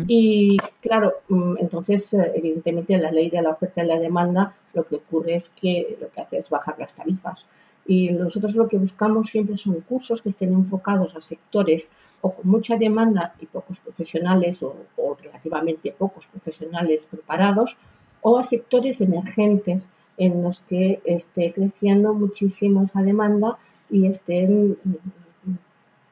Y 0.07 0.59
claro, 0.81 1.15
mm, 1.29 1.55
entonces, 1.59 2.13
eh, 2.15 2.33
evidentemente, 2.35 2.99
la 2.99 3.11
ley 3.11 3.31
de 3.31 3.41
la 3.41 3.51
oferta 3.51 3.83
y 3.83 3.87
la 3.87 3.99
demanda 3.99 4.55
lo 4.75 4.85
que 4.85 4.97
ocurre 4.97 5.35
es 5.35 5.49
que 5.49 5.97
lo 6.01 6.11
que 6.11 6.21
hace 6.21 6.39
es 6.39 6.51
bajar 6.51 6.79
las 6.79 6.95
tarifas. 6.95 7.47
Y 7.87 8.11
nosotros 8.11 8.55
lo 8.57 8.69
que 8.69 8.79
buscamos 8.79 9.31
siempre 9.31 9.57
son 9.57 9.81
cursos 9.81 10.21
que 10.21 10.29
estén 10.29 10.53
enfocados 10.53 11.17
a 11.17 11.21
sectores 11.21 11.91
o 12.21 12.35
con 12.35 12.49
mucha 12.49 12.77
demanda 12.77 13.35
y 13.41 13.47
pocos 13.47 13.81
profesionales 13.81 14.63
o, 14.63 14.77
relativamente 15.21 15.93
pocos 15.93 16.27
profesionales 16.27 17.09
preparados 17.11 17.77
o 18.21 18.39
a 18.39 18.45
sectores 18.45 19.01
emergentes 19.01 19.89
en 20.17 20.43
los 20.43 20.61
que 20.61 21.01
esté 21.05 21.53
creciendo 21.53 22.15
muchísimo 22.15 22.85
esa 22.85 23.03
demanda 23.03 23.59
y 23.91 24.07
estén 24.07 24.79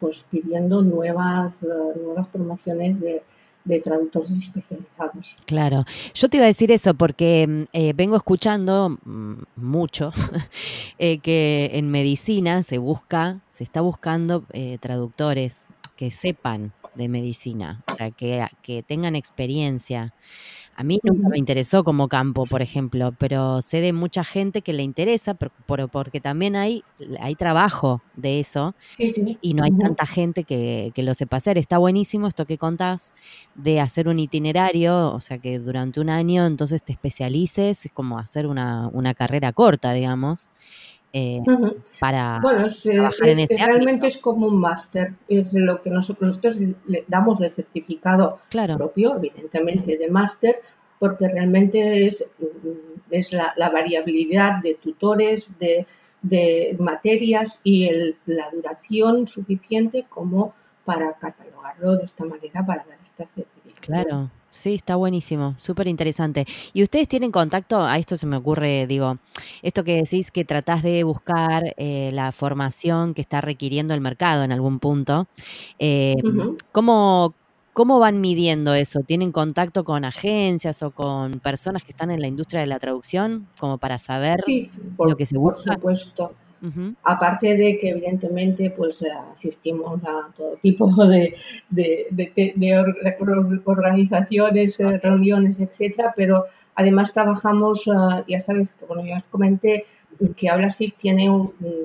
pues 0.01 0.27
pidiendo 0.31 0.83
nuevas, 0.83 1.63
nuevas 1.63 2.27
promociones 2.29 2.99
de, 3.01 3.23
traductores 3.85 4.33
especializados. 4.33 5.37
Claro, 5.47 5.85
yo 6.13 6.29
te 6.29 6.39
iba 6.39 6.45
a 6.45 6.49
decir 6.49 6.73
eso 6.73 6.95
porque 6.95 7.47
mm, 7.47 7.63
eh, 7.73 7.93
vengo 7.95 8.17
escuchando 8.17 8.99
mm, 9.05 9.35
mucho 9.55 10.09
eh, 10.99 11.19
que 11.19 11.71
en 11.75 11.89
medicina 11.89 12.65
se 12.65 12.79
busca, 12.79 13.39
se 13.53 13.63
está 13.63 13.81
buscando 13.81 14.45
eh, 14.53 14.79
traductores 14.81 15.69
que 15.97 16.11
sepan 16.11 16.73
de 16.97 17.09
medicina, 17.09 17.85
o 17.93 17.95
sea, 17.95 18.11
que, 18.11 18.45
que 18.63 18.83
tengan 18.83 19.15
experiencia. 19.15 20.15
A 20.81 20.83
mí 20.83 20.99
nunca 21.03 21.29
me 21.29 21.37
interesó 21.37 21.85
como 21.85 22.09
campo, 22.09 22.47
por 22.47 22.62
ejemplo, 22.62 23.14
pero 23.19 23.61
sé 23.61 23.83
de 23.83 23.93
mucha 23.93 24.25
gente 24.25 24.62
que 24.62 24.73
le 24.73 24.83
interesa, 24.83 25.35
porque 25.35 26.23
también 26.23 26.57
hay, 26.57 26.83
hay 27.21 27.35
trabajo 27.35 28.01
de 28.16 28.40
eso 28.40 28.75
y 29.43 29.53
no 29.53 29.62
hay 29.64 29.73
tanta 29.73 30.07
gente 30.07 30.45
que, 30.45 30.90
lo 30.97 31.12
sepa 31.12 31.37
hacer. 31.37 31.59
Está 31.59 31.77
buenísimo 31.77 32.29
esto 32.29 32.47
que 32.47 32.57
contás 32.57 33.14
de 33.55 33.79
hacer 33.79 34.09
un 34.09 34.19
itinerario, 34.19 35.12
o 35.12 35.21
sea, 35.21 35.37
que 35.37 35.59
durante 35.59 36.01
un 36.01 36.09
año 36.09 36.47
entonces 36.47 36.83
te 36.83 36.93
especialices, 36.95 37.85
es 37.85 37.93
como 37.93 38.19
hacer 38.19 38.47
una, 38.47 38.88
una 38.88 39.12
carrera 39.12 39.53
corta, 39.53 39.93
digamos. 39.93 40.49
Eh, 41.12 41.40
para 41.99 42.38
bueno, 42.40 42.66
es, 42.66 42.87
este 42.87 43.57
realmente 43.57 44.07
es 44.07 44.18
como 44.18 44.46
un 44.46 44.61
máster, 44.61 45.14
es 45.27 45.55
lo 45.55 45.83
que 45.83 45.90
nosotros, 45.90 46.40
le 46.87 47.05
damos 47.09 47.40
de 47.40 47.51
certificado 47.51 48.38
propio, 48.77 49.16
evidentemente 49.16 49.96
de 49.96 50.09
máster, 50.09 50.61
porque 51.01 51.29
realmente 51.29 52.07
es, 52.07 52.31
es 53.11 53.33
la, 53.33 53.70
variabilidad 53.70 54.62
de 54.62 54.75
tutores, 54.75 55.59
de, 55.59 55.85
de 56.23 56.77
materias 56.79 57.61
y 57.64 57.87
el, 57.88 58.16
la 58.27 58.49
duración 58.53 59.27
suficiente 59.27 60.07
como 60.09 60.55
para 60.85 61.12
catalogarlo 61.14 61.96
de 61.96 62.05
esta 62.05 62.25
manera 62.25 62.64
para 62.64 62.85
dar 62.85 62.99
esta 63.03 63.27
certificación. 63.27 63.81
Claro, 63.81 64.31
Sí, 64.51 64.75
está 64.75 64.97
buenísimo, 64.97 65.55
súper 65.59 65.87
interesante. 65.87 66.45
¿Y 66.73 66.83
ustedes 66.83 67.07
tienen 67.07 67.31
contacto? 67.31 67.85
A 67.85 67.99
esto 67.99 68.17
se 68.17 68.27
me 68.27 68.37
ocurre, 68.37 68.89
digo, 68.89 69.19
esto 69.63 69.85
que 69.85 70.03
decís 70.03 70.33
que 70.33 70.45
tratás 70.45 70.83
de 70.83 71.05
buscar 71.05 71.73
eh, 71.77 72.11
la 72.13 72.33
formación 72.33 73.15
que 73.15 73.21
está 73.21 73.41
requiriendo 73.41 73.95
el 73.95 74.01
mercado 74.01 74.43
en 74.43 74.51
algún 74.51 74.81
punto. 74.81 75.29
Eh, 75.79 76.17
¿cómo, 76.73 77.35
van 77.77 78.21
midiendo 78.21 78.75
eso? 78.75 79.01
¿Tienen 79.07 79.31
contacto 79.31 79.85
con 79.85 80.05
agencias 80.05 80.83
o 80.83 80.91
con 80.91 81.39
personas 81.39 81.85
que 81.85 81.93
están 81.93 82.11
en 82.11 82.21
la 82.21 82.27
industria 82.27 82.61
de 82.61 82.67
la 82.67 82.81
traducción 82.81 83.47
como 83.57 83.79
para 83.79 84.01
saber 84.01 84.41
lo 84.99 85.17
que 85.17 85.27
se 85.27 85.39
busca? 85.39 85.77
Por 85.77 85.95
supuesto. 85.97 86.33
Aparte 87.05 87.57
de 87.57 87.79
que 87.79 87.90
evidentemente 87.90 88.70
pues 88.77 89.03
asistimos 89.33 90.01
a 90.05 90.31
todo 90.37 90.57
tipo 90.57 90.87
de, 91.07 91.35
organizaciones, 93.64 94.79
eh, 94.81 94.99
reuniones, 94.99 95.59
etcétera, 95.59 96.12
pero 96.14 96.44
además 96.75 97.12
trabajamos, 97.12 97.88
ah, 97.88 98.25
ya 98.29 98.40
sabes, 98.40 98.77
bueno, 98.87 99.05
ya 99.07 99.16
os 99.16 99.25
comenté 99.25 99.87
que 100.37 100.49
ahora 100.51 100.68
sí 100.68 100.92
tiene 100.96 101.31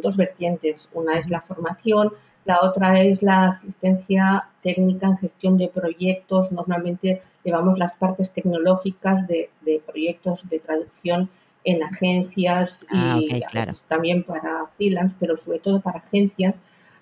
dos 0.03 0.17
vertientes. 0.17 0.89
Una 0.93 1.19
es 1.19 1.29
la 1.29 1.41
formación, 1.41 2.11
la 2.43 2.59
otra 2.61 3.01
es 3.01 3.23
la 3.23 3.47
asistencia 3.47 4.49
técnica 4.61 5.07
en 5.07 5.17
gestión 5.17 5.57
de 5.57 5.69
proyectos. 5.69 6.51
Normalmente 6.51 7.21
llevamos 7.43 7.79
las 7.79 7.97
partes 7.97 8.31
tecnológicas 8.31 9.25
de 9.27 9.49
proyectos 9.85 10.49
de 10.49 10.59
traducción 10.59 11.29
en 11.65 11.83
agencias 11.83 12.85
ah, 12.91 13.17
y 13.19 13.41
también 13.87 14.23
para 14.23 14.67
freelance, 14.77 15.15
pero 15.19 15.35
sobre 15.35 15.59
todo 15.59 15.81
para 15.81 15.97
agencias. 15.99 16.55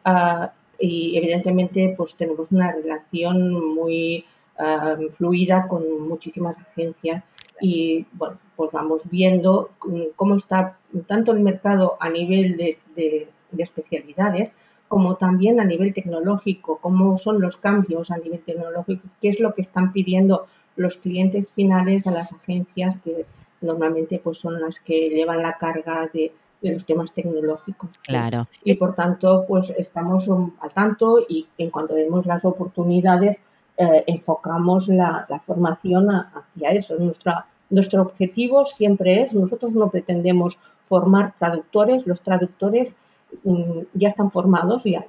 Ah, 0.05 0.53
y 0.79 1.17
evidentemente 1.17 1.93
pues 1.95 2.15
tenemos 2.15 2.51
una 2.51 2.71
relación 2.71 3.75
muy 3.75 4.25
ah, 4.57 4.97
fluida 5.11 5.67
con 5.67 6.07
muchísimas 6.07 6.57
agencias 6.57 7.25
y 7.61 8.05
bueno, 8.13 8.39
pues 8.55 8.71
vamos 8.71 9.09
viendo 9.09 9.71
cómo 10.15 10.35
está 10.35 10.77
tanto 11.07 11.33
el 11.33 11.41
mercado 11.41 11.97
a 11.99 12.09
nivel 12.09 12.57
de, 12.57 12.79
de 12.95 13.29
especialidades 13.57 14.55
como 14.87 15.15
también 15.15 15.59
a 15.59 15.65
nivel 15.65 15.91
tecnológico, 15.91 16.77
cómo 16.77 17.17
son 17.17 17.41
los 17.41 17.57
cambios 17.57 18.11
a 18.11 18.17
nivel 18.17 18.43
tecnológico, 18.43 19.07
qué 19.19 19.29
es 19.29 19.39
lo 19.39 19.53
que 19.53 19.63
están 19.63 19.91
pidiendo 19.91 20.43
los 20.75 20.97
clientes 20.97 21.49
finales 21.49 22.07
a 22.07 22.11
las 22.11 22.31
agencias 22.31 22.97
que 22.97 23.25
normalmente 23.61 24.19
pues 24.23 24.37
son 24.37 24.59
las 24.59 24.79
que 24.79 25.09
llevan 25.09 25.41
la 25.41 25.53
carga 25.53 26.09
de, 26.13 26.33
los 26.61 26.85
temas 26.85 27.11
tecnológicos. 27.11 27.89
Claro. 28.03 28.47
Y 28.63 28.75
por 28.75 28.95
tanto, 28.95 29.43
pues 29.45 29.69
estamos 29.71 30.29
al 30.29 30.73
tanto 30.73 31.17
y 31.27 31.45
en 31.57 31.69
cuanto 31.69 31.93
vemos 31.93 32.25
las 32.25 32.45
oportunidades, 32.45 33.43
eh, 33.75 34.05
enfocamos 34.07 34.87
la, 34.87 35.27
formación 35.45 36.07
hacia 36.09 36.69
eso. 36.69 36.97
Nuestra, 36.99 37.47
nuestro 37.69 38.03
objetivo 38.03 38.65
siempre 38.65 39.23
es, 39.23 39.33
nosotros 39.33 39.73
no 39.73 39.89
pretendemos 39.89 40.57
formar 40.85 41.35
traductores, 41.37 42.07
los 42.07 42.21
traductores 42.21 42.95
mm, 43.43 43.79
ya 43.93 44.07
están 44.07 44.31
formados, 44.31 44.85
ya, 44.85 45.05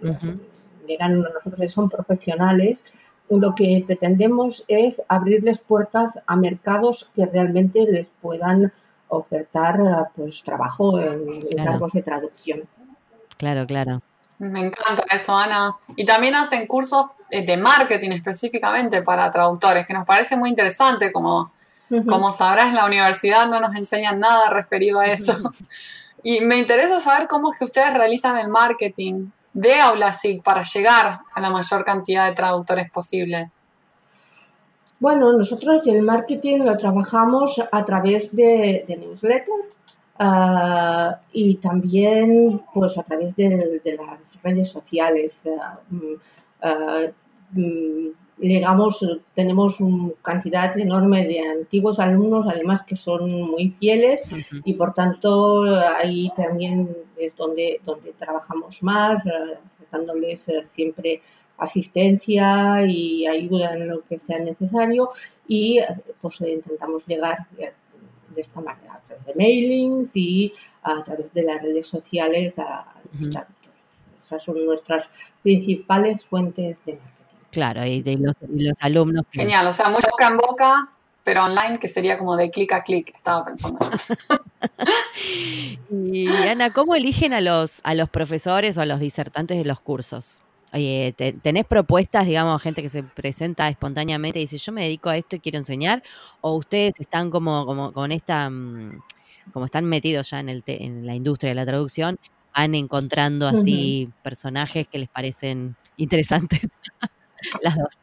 llegan 0.88 1.20
nosotros, 1.20 1.70
son 1.70 1.88
profesionales 1.88 2.92
lo 3.30 3.54
que 3.54 3.82
pretendemos 3.86 4.64
es 4.68 5.02
abrirles 5.08 5.60
puertas 5.60 6.20
a 6.26 6.36
mercados 6.36 7.10
que 7.14 7.26
realmente 7.26 7.84
les 7.90 8.08
puedan 8.20 8.72
ofertar 9.08 9.78
pues 10.14 10.42
trabajo 10.42 11.00
en, 11.00 11.40
cargos 11.56 11.92
de 11.92 12.02
traducción. 12.02 12.62
Claro, 13.36 13.66
claro. 13.66 14.02
Me 14.38 14.60
encanta 14.60 15.04
eso, 15.10 15.36
Ana. 15.36 15.76
Y 15.96 16.04
también 16.04 16.34
hacen 16.34 16.66
cursos 16.66 17.06
eh, 17.30 17.46
de 17.46 17.56
marketing 17.56 18.10
específicamente 18.10 19.02
para 19.02 19.30
traductores, 19.30 19.86
que 19.86 19.94
nos 19.94 20.04
parece 20.04 20.36
muy 20.36 20.48
interesante, 20.50 21.12
como, 21.12 21.52
como 22.08 22.32
sabrás, 22.32 22.68
en 22.68 22.74
la 22.74 22.86
universidad 22.86 23.48
no 23.48 23.60
nos 23.60 23.74
enseñan 23.76 24.18
nada 24.18 24.50
referido 24.50 25.00
a 25.00 25.06
eso. 25.06 25.34
Y 26.26 26.40
me 26.40 26.56
interesa 26.56 27.00
saber 27.00 27.28
cómo 27.28 27.52
es 27.52 27.58
que 27.58 27.66
ustedes 27.66 27.92
realizan 27.92 28.38
el 28.38 28.48
marketing 28.48 29.26
de 29.54 29.80
AulaSIG 29.80 30.42
para 30.42 30.62
llegar 30.64 31.20
a 31.32 31.40
la 31.40 31.50
mayor 31.50 31.84
cantidad 31.84 32.28
de 32.28 32.34
traductores 32.34 32.90
posibles? 32.90 33.48
Bueno, 35.00 35.32
nosotros 35.32 35.86
el 35.86 36.02
marketing 36.02 36.64
lo 36.64 36.76
trabajamos 36.76 37.62
a 37.72 37.84
través 37.84 38.34
de, 38.34 38.84
newsletters 38.88 39.76
ah, 40.18 41.20
y 41.32 41.56
también 41.56 42.60
pues 42.72 42.98
a 42.98 43.02
través 43.02 43.34
de, 43.36 43.80
las 43.96 44.42
redes 44.42 44.70
sociales. 44.70 45.48
Ah, 45.60 45.78
mm, 45.90 46.14
ah, 46.62 47.06
mm, 47.52 48.23
digamos, 48.36 49.06
tenemos 49.32 49.80
una 49.80 50.12
cantidad 50.22 50.76
enorme 50.78 51.24
de 51.24 51.40
antiguos 51.40 52.00
alumnos, 52.00 52.46
además 52.48 52.82
que 52.82 52.96
son 52.96 53.30
muy 53.42 53.70
fieles 53.70 54.22
y 54.64 54.74
por 54.74 54.92
tanto 54.92 55.62
ahí 55.62 56.30
también 56.34 56.96
es 57.16 57.36
donde, 57.36 57.80
donde 57.84 58.12
trabajamos 58.12 58.82
más, 58.82 59.24
eh, 59.26 59.30
dándoles 59.90 60.48
eh, 60.48 60.64
siempre 60.64 61.20
asistencia 61.58 62.84
y 62.86 63.26
ayuda 63.26 63.74
en 63.74 63.88
lo 63.88 64.02
que 64.02 64.18
sea 64.18 64.38
necesario 64.40 65.08
y 65.46 65.78
eh, 65.78 65.86
pues 66.20 66.40
intentamos 66.40 67.06
llegar 67.06 67.46
de 67.56 68.40
esta 68.40 68.60
manera, 68.60 68.94
a 68.94 69.00
través 69.00 69.26
de 69.26 69.34
mailings 69.36 70.16
y 70.16 70.52
a 70.82 71.02
través 71.02 71.32
de 71.32 71.42
las 71.42 71.62
redes 71.62 71.86
sociales 71.86 72.58
a 72.58 72.92
los 73.12 73.30
traductores. 73.30 73.88
Esas 74.18 74.42
son 74.42 74.64
nuestras 74.64 75.32
principales 75.42 76.24
fuentes 76.24 76.84
de 76.84 76.94
marketing. 76.94 77.23
Claro, 77.54 77.86
y, 77.86 78.02
de 78.02 78.16
los, 78.16 78.34
alumnos. 78.80 79.24
Genial, 79.30 79.68
o 79.68 79.72
sea, 79.72 79.88
mucho 79.88 80.08
boca 80.10 80.26
en 80.26 80.36
boca, 80.36 80.88
pero 81.22 81.44
online, 81.44 81.78
que 81.78 81.86
sería 81.86 82.18
como 82.18 82.36
de 82.36 82.50
clic 82.50 82.72
a 82.72 82.82
clic, 82.82 83.14
estaba 83.14 83.44
pensando. 83.44 83.78
y 85.90 86.26
Ana, 86.48 86.70
¿cómo 86.70 86.96
eligen 86.96 87.32
a 87.32 87.40
los, 87.40 87.80
a 87.84 87.94
los 87.94 88.10
profesores 88.10 88.76
o 88.76 88.80
a 88.80 88.86
los 88.86 88.98
disertantes 88.98 89.56
de 89.56 89.64
los 89.64 89.78
cursos? 89.78 90.42
Oye, 90.72 91.14
¿tenés 91.42 91.64
propuestas, 91.64 92.26
digamos, 92.26 92.60
gente 92.60 92.82
que 92.82 92.88
se 92.88 93.04
presenta 93.04 93.68
espontáneamente 93.68 94.40
y 94.40 94.42
dice, 94.42 94.58
yo 94.58 94.72
me 94.72 94.82
dedico 94.82 95.08
a 95.08 95.16
esto 95.16 95.36
y 95.36 95.38
quiero 95.38 95.58
enseñar? 95.58 96.02
¿O 96.40 96.56
ustedes 96.56 96.94
están 96.98 97.30
como, 97.30 97.64
como 97.66 97.92
con 97.92 98.10
esta, 98.10 98.50
mm, 98.50 99.00
como 99.52 99.66
están 99.66 99.84
metidos 99.84 100.30
ya 100.30 100.40
en, 100.40 100.48
el 100.48 100.64
en 100.66 101.06
la 101.06 101.14
industria 101.14 101.50
de 101.50 101.54
la 101.54 101.66
traducción, 101.66 102.18
van 102.52 102.74
encontrando 102.74 103.46
así 103.46 104.10
personajes 104.24 104.88
que 104.88 104.98
les 104.98 105.08
parecen 105.08 105.76
interesantes? 105.96 106.62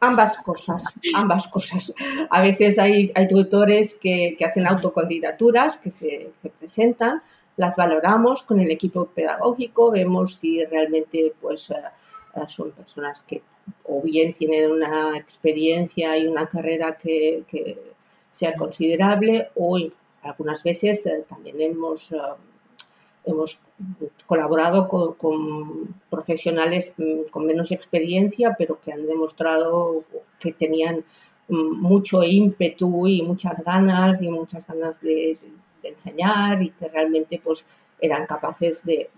Ambas 0.00 0.38
cosas, 0.38 0.94
ambas 1.14 1.48
cosas. 1.48 1.92
A 2.30 2.40
veces 2.40 2.78
hay, 2.78 3.10
hay 3.14 3.26
tutores 3.26 3.94
que, 3.94 4.34
que 4.38 4.44
hacen 4.44 4.66
autocandidaturas, 4.66 5.78
que 5.78 5.90
se, 5.90 6.32
se, 6.40 6.50
presentan, 6.50 7.22
las 7.56 7.76
valoramos 7.76 8.42
con 8.42 8.60
el 8.60 8.70
equipo 8.70 9.06
pedagógico, 9.06 9.90
vemos 9.90 10.36
si 10.36 10.64
realmente 10.64 11.34
pues 11.40 11.70
eh, 11.70 11.74
eh, 12.34 12.40
son 12.46 12.72
personas 12.72 13.22
que 13.22 13.42
o 13.84 14.02
bien 14.02 14.32
tienen 14.32 14.70
una 14.70 15.16
experiencia 15.16 16.16
y 16.16 16.26
una 16.26 16.48
carrera 16.48 16.96
que, 16.96 17.44
que 17.46 17.92
sea 18.32 18.56
considerable 18.56 19.50
o 19.56 19.78
algunas 20.22 20.62
veces 20.62 21.06
eh, 21.06 21.24
también 21.28 21.60
hemos 21.60 22.12
hemos 23.24 23.60
colaborado 24.26 24.88
con, 24.88 25.94
profesionales 26.10 26.94
mm, 26.96 27.30
con 27.30 27.46
menos 27.46 27.70
experiencia, 27.72 28.54
pero 28.58 28.80
que 28.80 28.92
han 28.92 29.06
demostrado 29.06 30.04
que 30.38 30.52
tenían 30.52 31.04
mm, 31.48 31.80
mucho 31.80 32.22
ímpetu 32.22 33.06
y 33.06 33.22
muchas 33.22 33.62
ganas 33.62 34.22
y 34.22 34.30
muchas 34.30 34.66
ganas 34.66 35.00
de, 35.00 35.38
enseñar 35.82 36.62
y 36.62 36.70
que 36.70 36.88
realmente 36.88 37.40
pues 37.42 37.66
eran 38.00 38.24
capaces 38.26 38.84
de, 38.84 39.10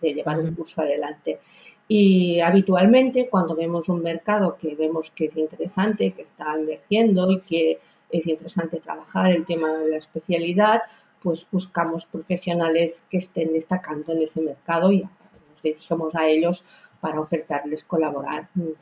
llevar 0.00 0.40
un 0.40 0.52
curso 0.52 0.80
adelante. 0.80 1.38
Y 1.86 2.40
habitualmente 2.40 3.28
cuando 3.28 3.54
vemos 3.54 3.88
un 3.88 4.02
mercado 4.02 4.56
que 4.58 4.74
vemos 4.74 5.12
que 5.12 5.26
es 5.26 5.36
interesante, 5.36 6.12
que 6.12 6.22
está 6.22 6.54
emergiendo 6.54 7.30
y 7.30 7.40
que 7.42 7.78
es 8.10 8.26
interesante 8.26 8.80
trabajar 8.80 9.30
el 9.30 9.44
tema 9.44 9.72
de 9.74 9.90
la 9.90 9.96
especialidad, 9.98 10.82
pues 11.22 11.48
buscamos 11.50 12.06
profesionales 12.06 13.04
que 13.08 13.18
estén 13.18 13.52
destacando 13.52 14.12
en 14.12 14.22
ese 14.22 14.40
mercado 14.40 14.92
y 14.92 15.02
nos 15.02 15.62
dirigimos 15.62 16.14
a 16.14 16.26
ellos 16.26 16.88
para 17.00 17.20
ofertarles 17.20 17.84
colaborar 17.84 18.48
en, 18.56 18.74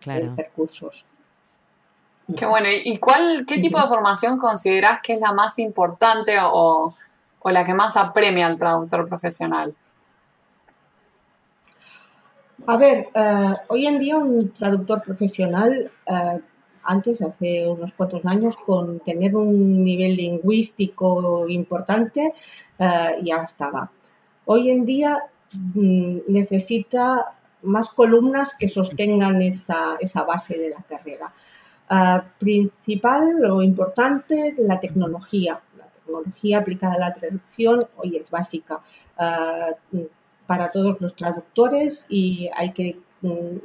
claro. 0.00 0.34
cursos. 0.54 1.04
Qué 2.36 2.46
bueno. 2.46 2.68
¿Y 2.84 2.98
cuál, 2.98 3.44
qué 3.46 3.58
tipo 3.58 3.80
de 3.80 3.86
formación 3.86 4.38
consideras 4.38 5.00
que 5.02 5.14
es 5.14 5.20
la 5.20 5.32
más 5.32 5.58
importante 5.58 6.36
o, 6.40 6.94
la 7.44 7.64
que 7.64 7.74
más 7.74 7.96
apremia 7.96 8.46
al 8.46 8.58
traductor 8.58 9.06
profesional? 9.06 9.74
A 12.66 12.76
ver, 12.78 13.08
eh, 13.14 13.52
hoy 13.68 13.86
en 13.86 13.98
día 13.98 14.16
un 14.16 14.50
traductor 14.52 15.02
profesional 15.02 15.90
eh, 16.06 16.40
antes, 16.84 17.22
hace 17.22 17.68
unos 17.68 17.92
cuantos 17.92 18.24
años, 18.26 18.56
con 18.56 19.00
tener 19.00 19.34
un 19.36 19.82
nivel 19.82 20.16
lingüístico 20.16 21.48
importante, 21.48 22.32
eh, 22.78 23.20
ya 23.22 23.36
estaba. 23.42 23.90
Hoy 24.46 24.70
en 24.70 24.84
día 24.84 25.22
mm, 25.52 26.18
necesita 26.28 27.34
más 27.62 27.90
columnas 27.90 28.54
que 28.58 28.68
sostengan 28.68 29.40
esa, 29.42 29.96
base 30.26 30.58
de 30.58 30.70
la 30.70 30.82
carrera. 30.82 31.32
Eh, 31.90 32.20
principal 32.38 33.44
o 33.50 33.62
importante, 33.62 34.54
la 34.58 34.78
tecnología. 34.80 35.60
La 35.78 35.86
tecnología 35.86 36.58
aplicada 36.58 36.94
a 36.94 36.98
la 36.98 37.12
traducción 37.12 37.86
hoy 37.96 38.16
es 38.16 38.30
básica 38.30 38.80
eh, 39.18 40.08
para 40.46 40.70
todos 40.70 41.00
los 41.00 41.14
traductores 41.14 42.06
y 42.08 42.50
hay 42.54 42.72
que 42.72 42.96
mm, 43.22 43.56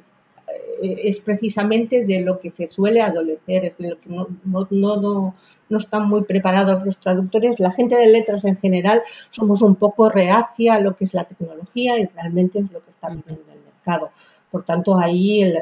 es 0.81 1.21
precisamente 1.21 2.05
de 2.05 2.21
lo 2.21 2.39
que 2.39 2.49
se 2.49 2.67
suele 2.67 3.01
adolecer, 3.01 3.65
es 3.65 3.77
de 3.77 3.89
lo 3.89 3.99
que 3.99 4.09
no, 4.09 4.27
no, 4.45 4.67
no, 4.71 5.33
no, 5.69 5.77
están 5.77 6.07
muy 6.07 6.23
preparados 6.23 6.85
los 6.85 6.99
traductores. 6.99 7.59
La 7.59 7.71
gente 7.71 7.95
de 7.97 8.07
letras 8.07 8.45
en 8.45 8.57
general 8.57 9.01
somos 9.05 9.61
un 9.61 9.75
poco 9.75 10.09
reacia 10.09 10.75
a 10.75 10.79
lo 10.79 10.95
que 10.95 11.05
es 11.05 11.13
la 11.13 11.25
tecnología 11.25 11.99
y 11.99 12.05
realmente 12.05 12.59
es 12.59 12.71
lo 12.71 12.81
que 12.81 12.91
está 12.91 13.09
viviendo 13.09 13.51
el 13.51 13.59
mercado. 13.59 14.11
Por 14.49 14.63
tanto, 14.63 14.97
ahí 14.97 15.41
en, 15.41 15.55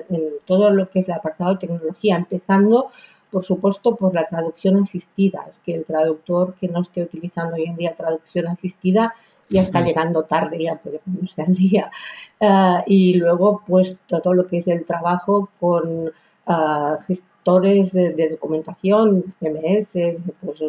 todo 0.45 0.69
lo 0.69 0.89
que 0.89 0.99
es 0.99 1.09
el 1.09 1.15
apartado 1.15 1.53
de 1.53 1.59
tecnología, 1.59 2.15
empezando 2.15 2.87
por 3.29 3.43
supuesto, 3.43 3.95
por 3.97 4.13
la 4.13 4.25
traducción 4.25 4.81
asistida. 4.81 5.45
Es 5.49 5.59
que 5.59 5.75
el 5.75 5.83
traductor 5.83 6.55
que 6.55 6.69
no 6.69 6.81
esté 6.81 7.03
utilizando 7.03 7.57
hoy 7.57 7.65
en 7.65 7.75
día 7.75 7.93
traducción 7.93 8.47
asistida 8.47 9.13
ya 9.49 9.61
está 9.61 9.81
llegando 9.81 10.23
tarde, 10.23 10.61
ya 10.61 10.75
puede 10.75 10.99
ponerse 10.99 11.41
al 11.41 11.53
día. 11.53 11.89
Ah, 12.39 12.83
y 12.85 13.15
luego, 13.15 13.61
pues 13.65 14.01
todo 14.07 14.33
lo 14.33 14.45
que 14.45 14.57
es 14.57 14.67
el 14.67 14.85
trabajo 14.85 15.49
con 15.59 16.11
uh, 16.47 17.01
gestores 17.07 17.93
de, 17.93 18.29
documentación, 18.29 19.23
CMS, 19.39 19.97
pues, 20.41 20.63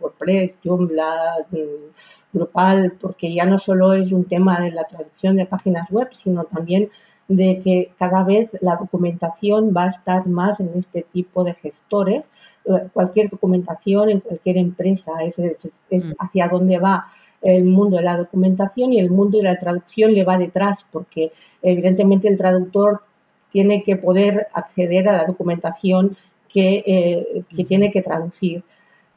WordPress, 0.00 0.56
Joomla, 0.62 1.46
mm, 1.50 1.56
Drupal, 2.32 2.92
porque 3.00 3.32
ya 3.32 3.46
no 3.46 3.58
solo 3.58 3.94
es 3.94 4.12
un 4.12 4.24
tema 4.24 4.60
de 4.60 4.72
la 4.72 4.84
traducción 4.84 5.36
de 5.36 5.46
páginas 5.46 5.90
web, 5.90 6.08
sino 6.12 6.44
también 6.44 6.90
de 7.28 7.60
que 7.64 7.92
cada 7.98 8.22
vez 8.22 8.52
la 8.60 8.76
documentación 8.76 9.72
va 9.74 9.84
a 9.84 9.88
estar 9.88 10.26
más 10.26 10.60
en 10.60 10.72
este 10.74 11.02
tipo 11.02 11.42
de 11.42 11.54
gestores. 11.54 12.30
Cualquier 12.92 13.30
documentación 13.30 14.10
en 14.10 14.20
cualquier 14.20 14.58
empresa 14.58 15.12
es, 15.22 15.38
es 15.38 16.06
mm. 16.06 16.12
hacia 16.18 16.48
dónde 16.48 16.78
va 16.78 17.06
el 17.44 17.64
mundo 17.64 17.98
de 17.98 18.02
la 18.02 18.16
documentación 18.16 18.92
y 18.92 18.98
el 18.98 19.10
mundo 19.10 19.38
de 19.38 19.44
la 19.44 19.58
traducción 19.58 20.14
le 20.14 20.24
va 20.24 20.38
detrás, 20.38 20.86
porque 20.90 21.30
evidentemente 21.62 22.26
el 22.26 22.38
traductor 22.38 23.02
tiene 23.50 23.82
que 23.84 23.96
poder 23.96 24.48
acceder 24.52 25.08
a 25.08 25.12
la 25.12 25.24
documentación 25.26 26.16
que, 26.48 26.82
eh, 26.86 27.44
tiene 27.66 27.90
que 27.90 28.02
traducir. 28.02 28.64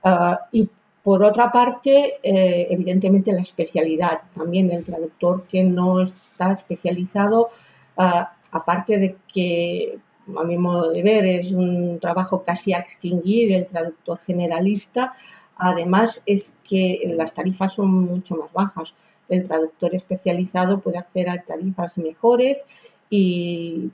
Ah, 0.03 0.41
y 0.51 0.69
por 1.01 1.23
otra 1.23 1.49
parte, 1.49 2.19
eh, 2.21 2.67
evidentemente 2.69 3.31
la 3.31 3.41
especialidad, 3.41 4.19
también 4.35 4.69
el 4.71 4.83
traductor 4.83 5.45
que 5.47 5.63
no 5.63 6.01
está 6.01 6.51
especializado, 6.51 7.47
ah, 7.95 8.33
aparte 8.51 8.97
de 8.97 9.15
que 9.33 9.99
a 10.37 10.43
mi 10.43 10.57
modo 10.57 10.91
de 10.91 11.03
ver 11.03 11.25
es 11.25 11.53
un 11.53 11.97
trabajo 11.99 12.43
casi 12.43 12.73
a 12.73 12.79
extinguir 12.79 13.53
el 13.53 13.65
traductor 13.67 14.19
generalista, 14.19 15.13
Además 15.59 16.21
es 16.25 16.57
que 16.63 16.99
las 17.17 17.33
tarifas 17.33 17.73
son 17.73 17.89
mucho 17.89 18.35
más 18.35 18.51
bajas. 18.53 18.93
El 19.27 19.43
traductor 19.43 19.93
especializado 19.93 20.79
puede 20.79 20.97
acceder 20.97 21.29
a 21.29 21.43
tarifas 21.43 21.97
mejores 21.97 22.65
y 23.09 23.91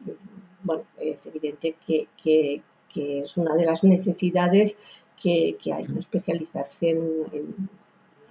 bueno, 0.63 0.84
es 0.97 1.26
evidente 1.26 1.76
que, 1.86 2.62
es 2.95 3.38
una 3.38 3.56
de 3.56 3.65
las 3.65 3.84
necesidades 3.84 5.04
que, 5.21 5.58
hay, 5.73 5.86
¿no? 5.88 5.99
especializarse 5.99 6.91
en, 6.91 7.69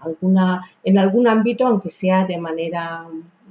alguna, 0.01 0.61
en 0.85 0.99
algún 0.99 1.27
ámbito, 1.27 1.67
aunque 1.67 1.91
sea 1.91 2.25
de 2.25 2.39
manera 2.39 3.09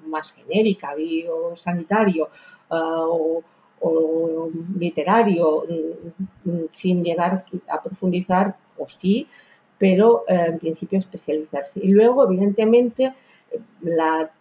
más 0.08 0.34
genérica, 0.34 0.96
biosanitario 0.96 2.28
uh, 2.70 2.76
o, 2.76 3.44
o 3.82 4.50
literario, 4.78 5.64
mm, 6.46 6.50
mm, 6.50 6.68
sin 6.72 7.04
llegar 7.04 7.46
a 7.68 7.82
profundizar, 7.82 8.58
o 8.78 8.88
sí, 8.88 9.28
pero 9.82 10.26
eh, 10.28 10.46
en 10.50 10.60
principio 10.60 11.00
especializarse. 11.00 11.80
Y 11.84 11.88
luego, 11.88 12.24
evidentemente, 12.24 13.16
la, 13.82 14.32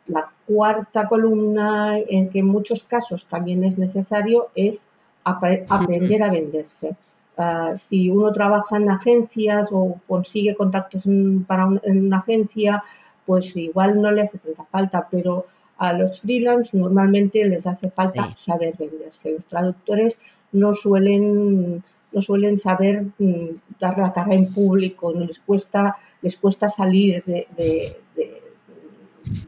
cuarta 0.46 1.09
columna 1.09 1.96
en 1.98 2.29
que 2.29 2.40
en 2.40 2.46
muchos 2.46 2.83
casos 2.83 3.24
también 3.24 3.64
es 3.64 3.79
necesario 3.79 4.48
es 4.55 4.85
aprender 5.24 6.22
a 6.22 6.31
venderse. 6.31 6.94
Ah, 7.38 7.72
si 7.76 8.11
uno 8.11 8.33
trabaja 8.33 8.76
en 8.76 8.90
agencias 8.90 9.68
o 9.72 9.96
consigue 10.07 10.57
contactos 10.57 11.07
en, 11.07 11.44
para 11.44 11.68
en 11.85 12.07
una 12.07 12.18
agencia, 12.18 12.83
pues 13.24 13.57
igual 13.57 14.03
no 14.03 14.11
le 14.11 14.22
hace 14.22 14.38
tanta 14.38 14.64
falta, 14.64 15.09
pero 15.11 15.46
a 15.79 15.94
los 15.94 16.20
freelance 16.20 16.76
normalmente 16.76 17.46
les 17.46 17.66
hace 17.66 17.90
falta 17.90 18.35
saber 18.35 18.74
venderse. 18.76 19.33
Los 19.33 19.46
traductores 19.46 20.18
no 20.53 20.74
suelen 20.74 21.83
no 22.12 22.23
suelen 22.23 22.59
saber 22.59 23.07
mm, 23.18 23.49
dar 23.79 23.99
la 23.99 24.12
cara 24.12 24.35
en 24.35 24.53
público, 24.53 25.12
les 25.14 25.38
cuesta, 25.38 25.96
les 26.23 26.37
cuesta 26.37 26.68
salir 26.68 27.23
de, 27.25 27.46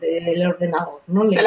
del 0.01 0.46
ordenador, 0.46 1.03
¿no? 1.09 1.25
Les, 1.25 1.42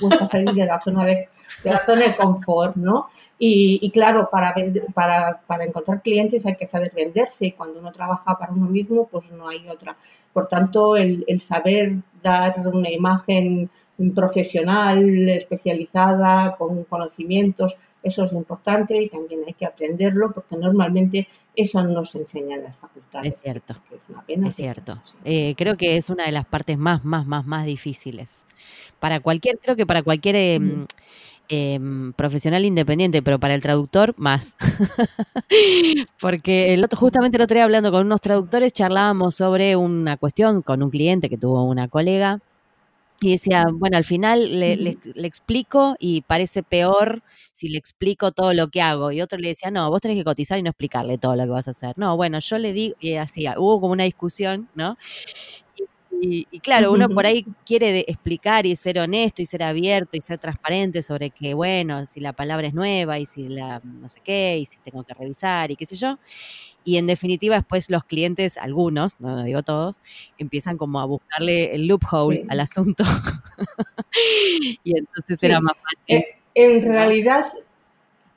cuesta 0.00 0.28
salir 0.28 0.52
de 0.52 0.66
la 0.66 0.80
zona 0.80 1.04
de, 1.04 1.28
la 1.64 1.84
zona 1.84 2.02
de 2.02 2.16
confort, 2.16 2.76
¿no? 2.76 3.06
Y, 3.40 3.90
claro, 3.92 4.28
para, 4.30 4.52
para, 4.94 5.40
para, 5.46 5.64
encontrar 5.64 6.02
clientes 6.02 6.44
hay 6.46 6.56
que 6.56 6.66
saber 6.66 6.92
venderse 6.94 7.46
y 7.46 7.52
cuando 7.52 7.78
uno 7.78 7.92
trabaja 7.92 8.36
para 8.36 8.52
uno 8.52 8.66
mismo, 8.66 9.06
pues 9.06 9.30
no 9.30 9.48
hay 9.48 9.68
otra. 9.68 9.96
Por 10.32 10.48
tanto, 10.48 10.96
el, 10.96 11.24
el 11.28 11.40
saber 11.40 11.98
dar 12.20 12.66
una 12.66 12.90
imagen 12.90 13.70
profesional, 14.14 15.28
especializada, 15.28 16.56
con 16.56 16.84
conocimientos, 16.84 17.76
eso 18.02 18.24
es 18.24 18.32
importante 18.32 19.00
y 19.00 19.08
también 19.08 19.40
hay 19.46 19.54
que 19.54 19.66
aprenderlo 19.66 20.32
porque 20.34 20.56
normalmente 20.56 21.26
eso 21.54 21.82
no 21.84 22.04
se 22.04 22.18
enseña 22.18 22.56
en 22.56 22.64
las 22.64 22.76
facultades. 22.76 23.34
Es 23.34 23.42
cierto. 23.42 23.76
Es, 24.26 24.56
cierto. 24.56 24.94
Eh, 25.24 25.54
creo 25.56 25.76
que 25.76 25.96
es 25.96 26.10
una 26.10 26.26
de 26.26 26.32
las 26.32 26.46
partes 26.46 26.78
más, 26.78 27.04
más, 27.04 27.26
más, 27.26 27.44
más 27.46 27.66
difíciles. 27.66 28.44
Para 29.00 29.20
cualquier, 29.20 29.58
creo 29.58 29.76
que 29.76 29.86
para 29.86 30.02
cualquier 30.02 30.36
Em, 31.50 32.12
profesional 32.12 32.66
independiente, 32.66 33.22
pero 33.22 33.38
para 33.40 33.54
el 33.54 33.62
traductor 33.62 34.14
más. 34.18 34.54
Porque 36.20 36.74
el 36.74 36.84
otro, 36.84 36.98
justamente 36.98 37.38
el 37.38 37.42
otro 37.42 37.54
día 37.54 37.64
hablando 37.64 37.90
con 37.90 38.04
unos 38.04 38.20
traductores, 38.20 38.74
charlábamos 38.74 39.36
sobre 39.36 39.74
una 39.74 40.18
cuestión 40.18 40.60
con 40.60 40.82
un 40.82 40.90
cliente 40.90 41.30
que 41.30 41.38
tuvo 41.38 41.64
una 41.64 41.88
colega 41.88 42.40
y 43.20 43.32
decía, 43.32 43.64
bueno, 43.72 43.96
al 43.96 44.04
final 44.04 44.60
le, 44.60 44.76
le, 44.76 44.98
explico 45.26 45.96
y 45.98 46.22
parece 46.22 46.62
peor 46.62 47.22
si 47.52 47.68
le 47.68 47.76
explico 47.78 48.30
todo 48.30 48.54
lo 48.54 48.68
que 48.68 48.80
hago. 48.80 49.10
Y 49.10 49.20
otro 49.20 49.38
le 49.38 49.48
decía, 49.48 49.70
no, 49.72 49.90
vos 49.90 50.00
tenés 50.00 50.16
que 50.16 50.24
cotizar 50.24 50.58
y 50.58 50.62
no 50.62 50.70
explicarle 50.70 51.18
todo 51.18 51.34
lo 51.34 51.42
que 51.44 51.50
vas 51.50 51.66
a 51.68 51.72
hacer. 51.72 51.94
No, 51.98 52.16
bueno, 52.16 52.38
yo 52.38 52.58
le 52.58 52.72
digo, 52.72 52.94
y 53.00 53.14
así, 53.14 53.46
hubo 53.56 53.80
como 53.80 53.92
una 53.92 54.04
discusión, 54.04 54.68
¿no? 54.74 54.96
Y, 56.20 56.46
claro, 56.60 56.90
uno 56.92 57.08
por 57.08 57.26
ahí 57.26 57.44
quiere 57.64 58.00
explicar 58.08 58.66
y 58.66 58.74
ser 58.74 58.98
honesto 58.98 59.40
y 59.40 59.46
ser 59.46 59.62
abierto 59.62 60.16
y 60.16 60.20
ser 60.20 60.38
transparente 60.38 61.02
sobre 61.02 61.30
que, 61.30 61.54
bueno, 61.54 62.06
si 62.06 62.18
la 62.20 62.32
palabra 62.32 62.66
es 62.66 62.74
nueva 62.74 63.18
y 63.20 63.26
si 63.26 63.48
la 63.48 63.80
no 63.84 64.08
sé 64.08 64.20
qué, 64.24 64.58
y 64.58 64.64
si 64.66 64.78
tengo 64.78 65.04
que 65.04 65.14
revisar 65.14 65.70
y 65.70 65.76
qué 65.76 65.86
sé 65.86 65.94
yo. 65.96 66.18
Y 66.88 66.96
en 66.96 67.06
definitiva, 67.06 67.56
después 67.56 67.90
los 67.90 68.02
clientes, 68.04 68.56
algunos, 68.56 69.20
no, 69.20 69.44
digo 69.44 69.62
todos, 69.62 70.00
empiezan 70.38 70.78
como 70.78 71.00
a 71.00 71.04
buscarle 71.04 71.74
el 71.74 71.86
loophole 71.86 72.46
al 72.48 72.60
asunto. 72.60 73.04
y 74.84 74.96
entonces 74.96 75.36
era 75.42 75.60
más 75.60 75.74
fácil. 75.74 76.16
Eh, 76.16 76.24
en 76.54 76.82
realidad, 76.82 77.44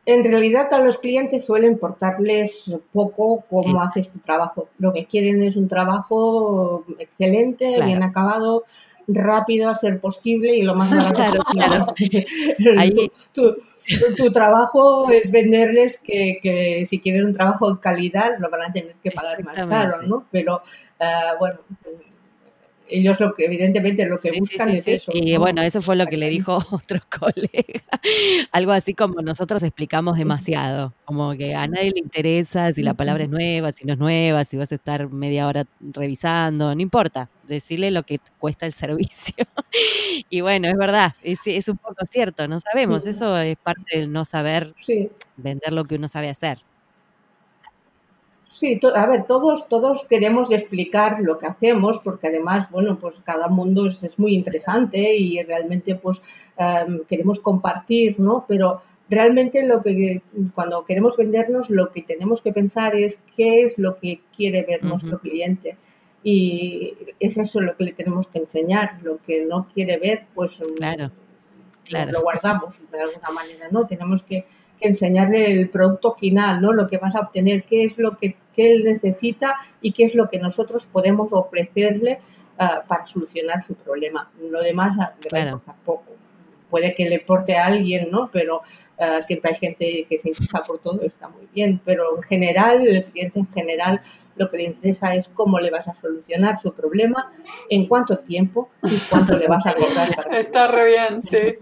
en 0.05 0.25
realidad 0.25 0.67
a 0.73 0.83
los 0.83 0.97
clientes 0.97 1.45
suele 1.45 1.65
importarles 1.65 2.75
poco 2.91 3.45
cómo 3.49 3.81
haces 3.81 4.11
tu 4.11 4.19
trabajo. 4.19 4.67
Lo 4.79 4.91
que 4.91 5.05
quieren 5.05 5.41
es 5.43 5.55
un 5.55 5.69
trabajo 5.69 6.83
excelente, 6.99 7.81
bien 7.85 8.03
acabado, 8.03 8.65
rápido 9.07 9.69
a 9.69 9.75
ser 9.75 10.01
posible 10.01 10.57
y 10.57 10.63
lo 10.63 10.75
más 10.75 10.93
barato 10.93 11.23
posible. 11.37 12.25
Tu, 14.15 14.31
trabajo 14.31 15.09
es 15.11 15.31
venderles 15.31 15.97
que, 15.97 16.83
si 16.85 16.99
quieren 16.99 17.25
un 17.25 17.33
trabajo 17.33 17.73
de 17.73 17.79
calidad 17.79 18.37
lo 18.39 18.49
van 18.49 18.69
a 18.69 18.73
tener 18.73 18.95
que 19.03 19.11
pagar 19.11 19.43
más 19.43 19.55
caro, 19.55 20.01
¿no? 20.03 20.27
Pero 20.31 20.61
eh, 20.99 21.35
bueno, 21.39 21.59
ellos 22.91 23.19
lo 23.19 23.33
que 23.33 23.45
evidentemente 23.45 24.07
lo 24.07 24.17
que 24.17 24.31
buscan 24.37 24.69
es 24.69 24.87
eso. 24.87 25.11
Y 25.13 25.37
bueno, 25.37 25.61
eso 25.61 25.81
fue 25.81 25.95
lo 25.95 26.05
que 26.05 26.17
le 26.17 26.29
dijo 26.29 26.57
otro 26.71 27.01
colega. 27.09 27.83
Algo 28.51 28.71
así 28.71 28.93
como 28.93 29.21
nosotros 29.21 29.63
explicamos 29.63 30.17
demasiado, 30.17 30.93
como 31.05 31.33
que 31.35 31.55
a 31.55 31.67
nadie 31.67 31.91
le 31.91 31.99
interesa 31.99 32.71
si 32.71 32.83
la 32.83 32.93
palabra 32.93 33.23
es 33.23 33.29
nueva, 33.29 33.71
si 33.71 33.85
no 33.85 33.93
es 33.93 33.99
nueva, 33.99 34.45
si 34.45 34.57
vas 34.57 34.71
a 34.71 34.75
estar 34.75 35.09
media 35.09 35.47
hora 35.47 35.65
revisando, 35.79 36.73
no 36.73 36.81
importa, 36.81 37.29
decirle 37.47 37.91
lo 37.91 38.03
que 38.03 38.19
cuesta 38.37 38.65
el 38.65 38.73
servicio. 38.73 39.45
y 40.29 40.41
bueno, 40.41 40.67
es 40.67 40.77
verdad, 40.77 41.13
es, 41.23 41.39
es 41.45 41.67
un 41.67 41.77
poco 41.77 42.05
cierto, 42.05 42.47
no 42.47 42.59
sabemos, 42.59 43.05
eso 43.05 43.37
es 43.37 43.57
parte 43.57 43.97
del 43.97 44.11
no 44.11 44.25
saber 44.25 44.73
vender 45.37 45.73
lo 45.73 45.85
que 45.85 45.95
uno 45.95 46.07
sabe 46.07 46.29
hacer. 46.29 46.59
Sí, 48.61 48.79
a 48.93 49.07
ver, 49.07 49.25
todos, 49.25 49.67
todos 49.67 50.05
queremos 50.07 50.51
explicar 50.51 51.17
lo 51.21 51.39
que 51.39 51.47
hacemos 51.47 52.01
porque 52.03 52.27
además, 52.27 52.69
bueno, 52.69 52.99
pues 52.99 53.19
cada 53.25 53.47
mundo 53.47 53.87
es, 53.87 54.19
muy 54.19 54.35
interesante 54.35 55.15
y 55.15 55.41
realmente 55.41 55.95
pues 55.95 56.51
em, 56.57 56.99
queremos 57.05 57.39
compartir, 57.39 58.19
¿no? 58.19 58.45
Pero 58.47 58.79
realmente 59.09 59.65
lo 59.65 59.81
que 59.81 60.21
cuando 60.53 60.85
queremos 60.85 61.17
vendernos 61.17 61.71
lo 61.71 61.91
que 61.91 62.03
tenemos 62.03 62.43
que 62.43 62.53
pensar 62.53 62.95
es 62.95 63.19
qué 63.35 63.63
es 63.63 63.79
lo 63.79 63.97
que 63.97 64.21
quiere 64.31 64.61
ver 64.61 64.83
nuestro 64.83 65.19
cliente 65.19 65.75
y 66.21 66.93
es 67.19 67.37
eso 67.37 67.61
lo 67.61 67.75
que 67.75 67.85
le 67.85 67.93
tenemos 67.93 68.27
que 68.27 68.37
enseñar, 68.37 68.99
lo 69.01 69.17
que 69.23 69.43
no 69.43 69.69
quiere 69.73 69.97
ver 69.97 70.27
pues, 70.35 70.63
claro, 70.75 71.09
pues 71.89 72.11
lo 72.11 72.21
guardamos 72.21 72.79
de 72.91 73.01
alguna 73.01 73.31
manera, 73.31 73.69
¿no? 73.71 73.87
Tenemos 73.87 74.21
que 74.21 74.45
enseñarle 74.81 75.51
el 75.51 75.69
producto 75.69 76.11
final, 76.11 76.61
¿no? 76.61 76.73
Lo 76.73 76.87
que 76.87 76.97
vas 76.97 77.15
a 77.15 77.21
obtener, 77.21 77.63
qué 77.63 77.83
es 77.83 77.97
lo 77.99 78.17
que, 78.17 78.35
él 78.57 78.83
necesita 78.83 79.55
y 79.81 79.91
qué 79.91 80.03
es 80.03 80.13
lo 80.13 80.29
que 80.29 80.37
nosotros 80.37 80.85
podemos 80.85 81.31
ofrecerle 81.31 82.19
ah, 82.59 82.83
para 82.87 83.07
solucionar 83.07 83.63
su 83.63 83.73
problema. 83.73 84.29
Lo 84.39 84.61
demás 84.61 84.95
le 84.95 85.29
va 85.31 85.37
a 85.37 85.41
importar 85.45 85.75
poco. 85.83 86.11
Puede 86.69 86.93
que 86.93 87.09
le 87.09 87.15
importe 87.15 87.55
a 87.57 87.65
alguien, 87.65 88.11
¿no? 88.11 88.29
Pero 88.31 88.61
ah, 88.99 89.21
siempre 89.23 89.51
hay 89.51 89.57
gente 89.57 90.05
que 90.07 90.17
se 90.19 90.29
interesa 90.29 90.63
por 90.63 90.79
todo, 90.79 91.01
está 91.01 91.27
muy 91.29 91.47
bien. 91.55 91.81
Pero 91.83 92.17
en 92.17 92.23
general, 92.23 92.85
el 92.85 93.03
cliente 93.05 93.39
en 93.39 93.51
general, 93.51 93.99
lo 94.35 94.51
que 94.51 94.57
le 94.57 94.63
interesa 94.65 95.15
es 95.15 95.27
cómo 95.27 95.59
le 95.59 95.71
vas 95.71 95.87
a 95.87 95.95
solucionar 95.95 96.59
su 96.59 96.71
problema, 96.71 97.31
en 97.69 97.87
cuánto 97.87 98.19
tiempo 98.19 98.69
y 98.83 98.95
cuánto 99.09 99.37
le 99.37 99.47
vas 99.47 99.65
a 99.65 99.73
cobrar. 99.75 100.15
Para 100.15 100.39
está 100.39 100.67
re 100.67 100.85
bien, 100.85 101.21
sí. 101.21 101.57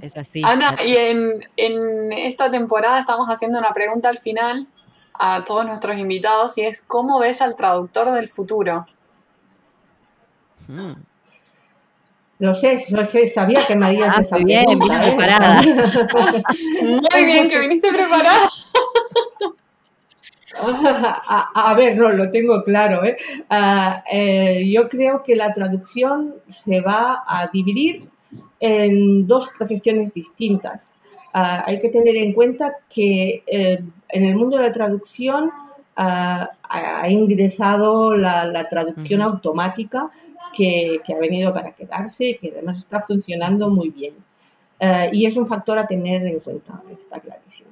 Es 0.00 0.16
así. 0.16 0.42
Ana, 0.44 0.76
y 0.84 0.96
en, 0.96 2.12
esta 2.12 2.50
temporada 2.50 2.98
estamos 2.98 3.28
haciendo 3.28 3.58
una 3.58 3.72
pregunta 3.72 4.08
al 4.08 4.18
final 4.18 4.66
a 5.14 5.44
todos 5.44 5.64
nuestros 5.64 5.98
invitados 5.98 6.58
y 6.58 6.62
es 6.62 6.82
¿cómo 6.82 7.18
ves 7.18 7.40
al 7.40 7.56
traductor 7.56 8.12
del 8.12 8.28
futuro? 8.28 8.86
Hmm. 10.66 10.94
Lo 12.40 12.52
sé, 12.52 12.78
lo 12.90 13.04
sé, 13.04 13.28
sabía 13.28 13.60
que 13.64 13.76
me 13.76 13.86
harías 13.86 14.18
ah, 14.18 14.20
esa 14.20 14.38
bien, 14.38 14.64
pregunta. 14.64 15.06
¿eh? 15.06 15.08
preparada. 15.08 15.62
muy 16.82 17.24
bien, 17.24 17.48
que 17.48 17.58
viniste 17.60 17.92
preparada. 17.92 18.50
A, 21.54 21.74
ver, 21.74 21.96
no, 21.96 22.10
lo 22.10 22.30
tengo 22.30 22.60
claro. 22.62 23.04
¿eh? 23.04 23.16
Ah, 23.50 24.02
eh, 24.10 24.64
yo 24.70 24.88
creo 24.88 25.22
que 25.22 25.36
la 25.36 25.52
traducción 25.52 26.34
se 26.48 26.80
va 26.80 27.22
a 27.26 27.48
dividir 27.52 28.08
en 28.64 29.26
dos 29.26 29.50
profesiones 29.58 30.14
distintas. 30.14 30.96
Ah, 31.34 31.64
hay 31.66 31.82
que 31.82 31.90
tener 31.90 32.16
en 32.16 32.32
cuenta 32.32 32.72
que 32.88 33.42
eh, 33.46 33.78
en 34.08 34.24
el 34.24 34.36
mundo 34.36 34.56
de 34.56 34.62
la 34.62 34.72
traducción 34.72 35.50
ah, 35.96 36.48
ha 36.70 37.08
ingresado 37.10 38.16
la, 38.16 38.66
traducción 38.70 39.20
automática 39.20 40.10
que, 40.56 41.00
ha 41.14 41.20
venido 41.20 41.52
para 41.52 41.72
quedarse 41.72 42.30
y 42.30 42.38
que 42.38 42.52
además 42.52 42.78
está 42.78 43.00
funcionando 43.02 43.70
muy 43.70 43.90
bien. 43.90 44.14
Ah, 44.80 45.08
y 45.12 45.26
es 45.26 45.36
un 45.36 45.46
factor 45.46 45.76
a 45.76 45.86
tener 45.86 46.26
en 46.26 46.40
cuenta, 46.40 46.82
está 46.96 47.20
clarísimo. 47.20 47.70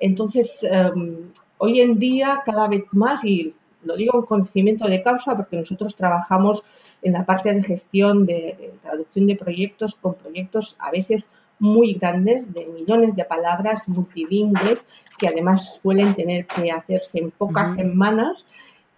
entonces, 0.00 0.64
em, 0.64 1.30
hoy 1.56 1.80
en 1.80 1.98
día, 1.98 2.42
cada 2.44 2.68
vez 2.68 2.84
más, 2.92 3.24
y 3.24 3.54
lo 3.84 3.96
digo 3.96 4.18
en 4.18 4.26
conocimiento 4.26 4.86
de 4.86 5.02
causa 5.02 5.36
porque 5.36 5.56
nosotros 5.56 5.96
trabajamos 5.96 6.62
en 7.02 7.12
la 7.12 7.26
parte 7.26 7.52
de 7.52 7.62
gestión 7.62 8.26
de, 8.26 8.74
traducción 8.80 9.26
de 9.26 9.36
proyectos 9.36 9.94
con 9.94 10.14
proyectos 10.14 10.76
a 10.78 10.90
veces 10.90 11.28
muy 11.58 11.94
grandes, 11.94 12.52
de 12.52 12.66
millones 12.66 13.14
de 13.14 13.24
palabras 13.24 13.88
multilingües, 13.88 14.84
que 15.16 15.28
además 15.28 15.78
suelen 15.80 16.14
tener 16.14 16.46
que 16.46 16.72
hacerse 16.72 17.20
en 17.20 17.30
pocas 17.30 17.76
semanas. 17.76 18.46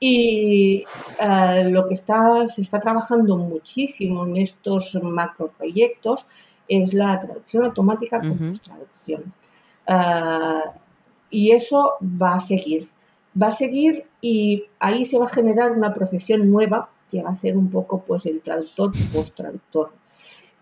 Y 0.00 0.84
eh, 1.20 1.68
lo 1.70 1.86
que 1.86 1.94
está, 1.94 2.48
se 2.48 2.62
está 2.62 2.80
trabajando 2.80 3.36
muchísimo 3.36 4.24
en 4.24 4.38
estos 4.38 4.98
macro 5.02 5.50
proyectos 5.58 6.26
es 6.66 6.94
la 6.94 7.20
traducción 7.20 7.64
automática 7.64 8.20
con 8.20 8.58
traducción. 8.58 9.22
Eh, 9.86 10.70
y 11.30 11.50
eso 11.50 11.96
va 12.02 12.36
a 12.36 12.40
seguir 12.40 12.88
va 13.40 13.48
a 13.48 13.52
seguir 13.52 14.06
y 14.20 14.64
ahí 14.78 15.04
se 15.04 15.18
va 15.18 15.26
a 15.26 15.28
generar 15.28 15.72
una 15.72 15.92
profesión 15.92 16.50
nueva 16.50 16.90
que 17.08 17.22
va 17.22 17.30
a 17.30 17.34
ser 17.34 17.56
un 17.56 17.70
poco 17.70 18.04
pues 18.04 18.26
el 18.26 18.40
traductor 18.40 18.92
post-traductor. 19.12 19.90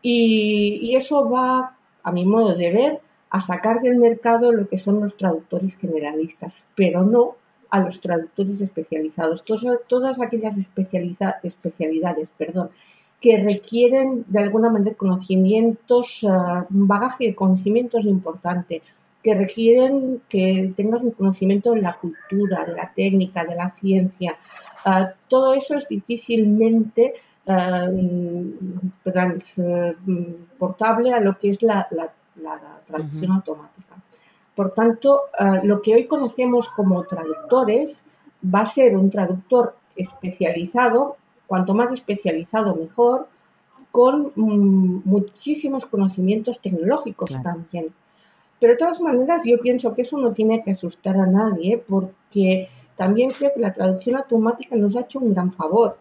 Y, 0.02 0.94
eso 0.96 1.30
va, 1.30 1.76
a 2.02 2.12
mi 2.12 2.26
modo 2.26 2.54
de 2.56 2.72
ver, 2.72 3.00
a 3.30 3.40
sacar 3.40 3.80
del 3.80 3.96
mercado 3.96 4.52
lo 4.52 4.68
que 4.68 4.78
son 4.78 5.00
los 5.00 5.16
traductores 5.16 5.76
generalistas, 5.76 6.66
pero 6.74 7.04
no 7.04 7.36
a 7.70 7.80
los 7.80 8.00
traductores 8.00 8.60
especializados. 8.60 9.44
Todas, 9.44 9.78
todas 9.86 10.20
aquellas 10.20 10.58
especialidades 10.58 12.34
perdón, 12.36 12.70
que 13.22 13.38
requieren 13.42 14.24
de 14.26 14.40
alguna 14.40 14.70
manera 14.70 14.96
conocimientos, 14.96 16.24
uh, 16.24 16.66
un 16.70 16.88
bagaje 16.88 17.28
de 17.28 17.34
conocimientos 17.36 18.04
importante, 18.04 18.82
que 19.22 19.34
requieren 19.34 20.22
que 20.28 20.72
tengas 20.76 21.04
un 21.04 21.12
conocimiento 21.12 21.72
de 21.72 21.80
la 21.80 21.98
cultura, 21.98 22.64
de 22.64 22.74
la 22.74 22.92
técnica, 22.92 23.44
de 23.44 23.54
la 23.54 23.70
ciencia. 23.70 24.36
Ah, 24.84 25.12
todo 25.28 25.54
eso 25.54 25.76
es 25.76 25.88
difícilmente 25.88 27.14
ah, 27.46 27.88
transportable 29.04 31.12
a 31.12 31.20
lo 31.20 31.38
que 31.38 31.50
es 31.50 31.62
la, 31.62 31.86
traducción 32.86 33.32
automática. 33.32 33.94
Por 34.56 34.74
tanto, 34.74 35.22
ah, 35.38 35.60
lo 35.62 35.80
que 35.80 35.94
hoy 35.94 36.06
conocemos 36.06 36.68
como 36.70 37.04
traductores 37.04 38.04
va 38.42 38.60
a 38.60 38.66
ser 38.66 38.96
un 38.96 39.08
traductor 39.08 39.76
especializado, 39.94 41.16
cuanto 41.46 41.74
más 41.74 41.92
especializado 41.92 42.74
mejor, 42.74 43.26
con 43.92 44.32
mm, 44.34 45.02
muchísimos 45.04 45.86
conocimientos 45.86 46.60
tecnológicos 46.60 47.40
también. 47.40 47.92
Pero 48.62 48.74
de 48.74 48.78
todas 48.78 49.00
maneras 49.00 49.42
yo 49.44 49.58
pienso 49.58 49.92
que 49.92 50.02
eso 50.02 50.18
no 50.18 50.32
tiene 50.32 50.62
que 50.62 50.70
asustar 50.70 51.16
a 51.16 51.26
nadie 51.26 51.82
porque 51.84 52.68
también 52.94 53.32
creo 53.32 53.50
que 53.52 53.60
la 53.60 53.72
traducción 53.72 54.14
automática 54.14 54.76
nos 54.76 54.94
ha 54.94 55.00
hecho 55.00 55.18
un 55.18 55.30
gran 55.30 55.52
favor, 55.52 55.98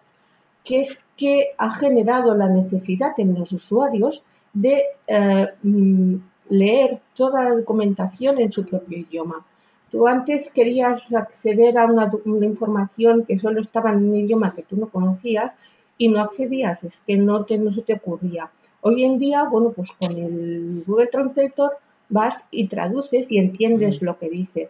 que 0.64 0.82
es 0.82 1.06
que 1.18 1.56
ha 1.58 1.72
generado 1.72 2.36
la 2.36 2.50
necesidad 2.50 3.14
en 3.18 3.34
los 3.34 3.52
usuarios 3.52 4.24
de 4.54 4.80
eh, 5.08 5.48
mm, 5.64 6.16
leer 6.50 7.02
toda 7.16 7.46
la 7.46 7.56
documentación 7.56 8.38
en 8.38 8.52
su 8.52 8.64
propio 8.64 9.00
idioma. 9.00 9.44
Tú 9.90 10.08
antes 10.08 10.54
querías 10.54 11.12
acceder 11.14 11.80
a 11.80 11.88
una, 11.88 12.12
información 12.46 13.26
que 13.26 13.40
solo 13.40 13.60
estaba 13.60 13.90
en 13.90 14.08
un 14.08 14.16
idioma 14.16 14.54
que 14.54 14.62
tú 14.62 14.78
no 14.78 14.88
conocías 14.88 15.58
y 15.98 16.10
no 16.10 16.20
accedías, 16.20 16.84
es 16.84 17.02
que 17.08 17.18
no, 17.18 17.44
te, 17.44 17.58
no 17.58 17.72
se 17.72 17.82
te 17.82 17.96
ocurría. 17.96 18.52
Hoy 18.82 19.04
en 19.04 19.18
día, 19.18 19.46
bueno, 19.46 19.72
pues 19.72 19.94
con 19.94 20.16
el 20.16 20.84
Google 20.86 21.08
Translator 21.08 21.72
vas 22.12 22.46
y 22.52 22.68
traduces 22.68 23.32
y 23.32 23.40
entiendes 23.40 24.02
mm. 24.02 24.06
lo 24.06 24.16
que 24.16 24.30
dice. 24.30 24.70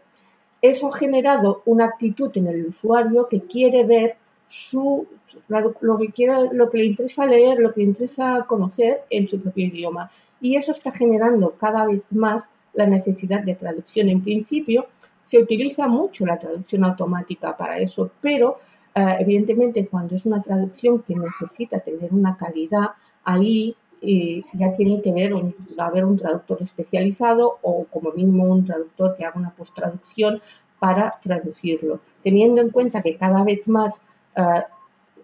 Eso 0.61 0.87
ha 0.87 0.97
generado 0.97 1.63
una 1.65 1.85
actitud 1.85 2.31
en 2.35 2.47
el 2.47 2.67
usuario 2.67 3.27
que 3.27 3.41
quiere 3.41 3.83
ver 3.83 4.15
su, 4.47 5.07
lo, 5.47 5.97
que 5.97 6.11
quiere, 6.11 6.53
lo 6.53 6.69
que 6.69 6.77
le 6.77 6.85
interesa 6.85 7.25
leer, 7.25 7.59
lo 7.59 7.73
que 7.73 7.81
le 7.81 7.87
interesa 7.87 8.45
conocer 8.47 9.03
en 9.09 9.27
su 9.27 9.41
propio 9.41 9.65
idioma. 9.65 10.09
Y 10.39 10.55
eso 10.55 10.71
está 10.71 10.91
generando 10.91 11.51
cada 11.51 11.85
vez 11.85 12.11
más 12.11 12.49
la 12.73 12.85
necesidad 12.85 13.41
de 13.43 13.55
traducción. 13.55 14.09
En 14.09 14.21
principio, 14.21 14.87
se 15.23 15.39
utiliza 15.39 15.87
mucho 15.87 16.25
la 16.25 16.37
traducción 16.37 16.83
automática 16.83 17.57
para 17.57 17.77
eso, 17.77 18.11
pero 18.21 18.57
eh, 18.93 19.15
evidentemente 19.19 19.87
cuando 19.87 20.15
es 20.15 20.25
una 20.25 20.41
traducción 20.41 21.01
que 21.01 21.15
necesita 21.15 21.79
tener 21.79 22.13
una 22.13 22.35
calidad, 22.35 22.89
ahí 23.23 23.75
eh, 24.01 24.43
ya 24.53 24.71
tiene 24.71 24.99
que 24.99 25.13
ver 25.13 25.33
un, 25.33 25.55
haber 25.77 26.05
un 26.05 26.17
traductor 26.17 26.57
especializado 26.61 27.59
o 27.61 27.85
como 27.85 28.11
mínimo 28.11 28.45
un 28.45 28.65
traductor 28.65 29.13
que 29.13 29.25
haga 29.25 29.39
una 29.39 29.53
posttraducción 29.53 30.39
para 30.79 31.19
traducirlo. 31.21 31.99
Teniendo 32.23 32.61
en 32.61 32.71
cuenta 32.71 33.03
que 33.03 33.15
cada 33.15 33.43
vez 33.43 33.67
más 33.67 34.01
eh, 34.35 34.63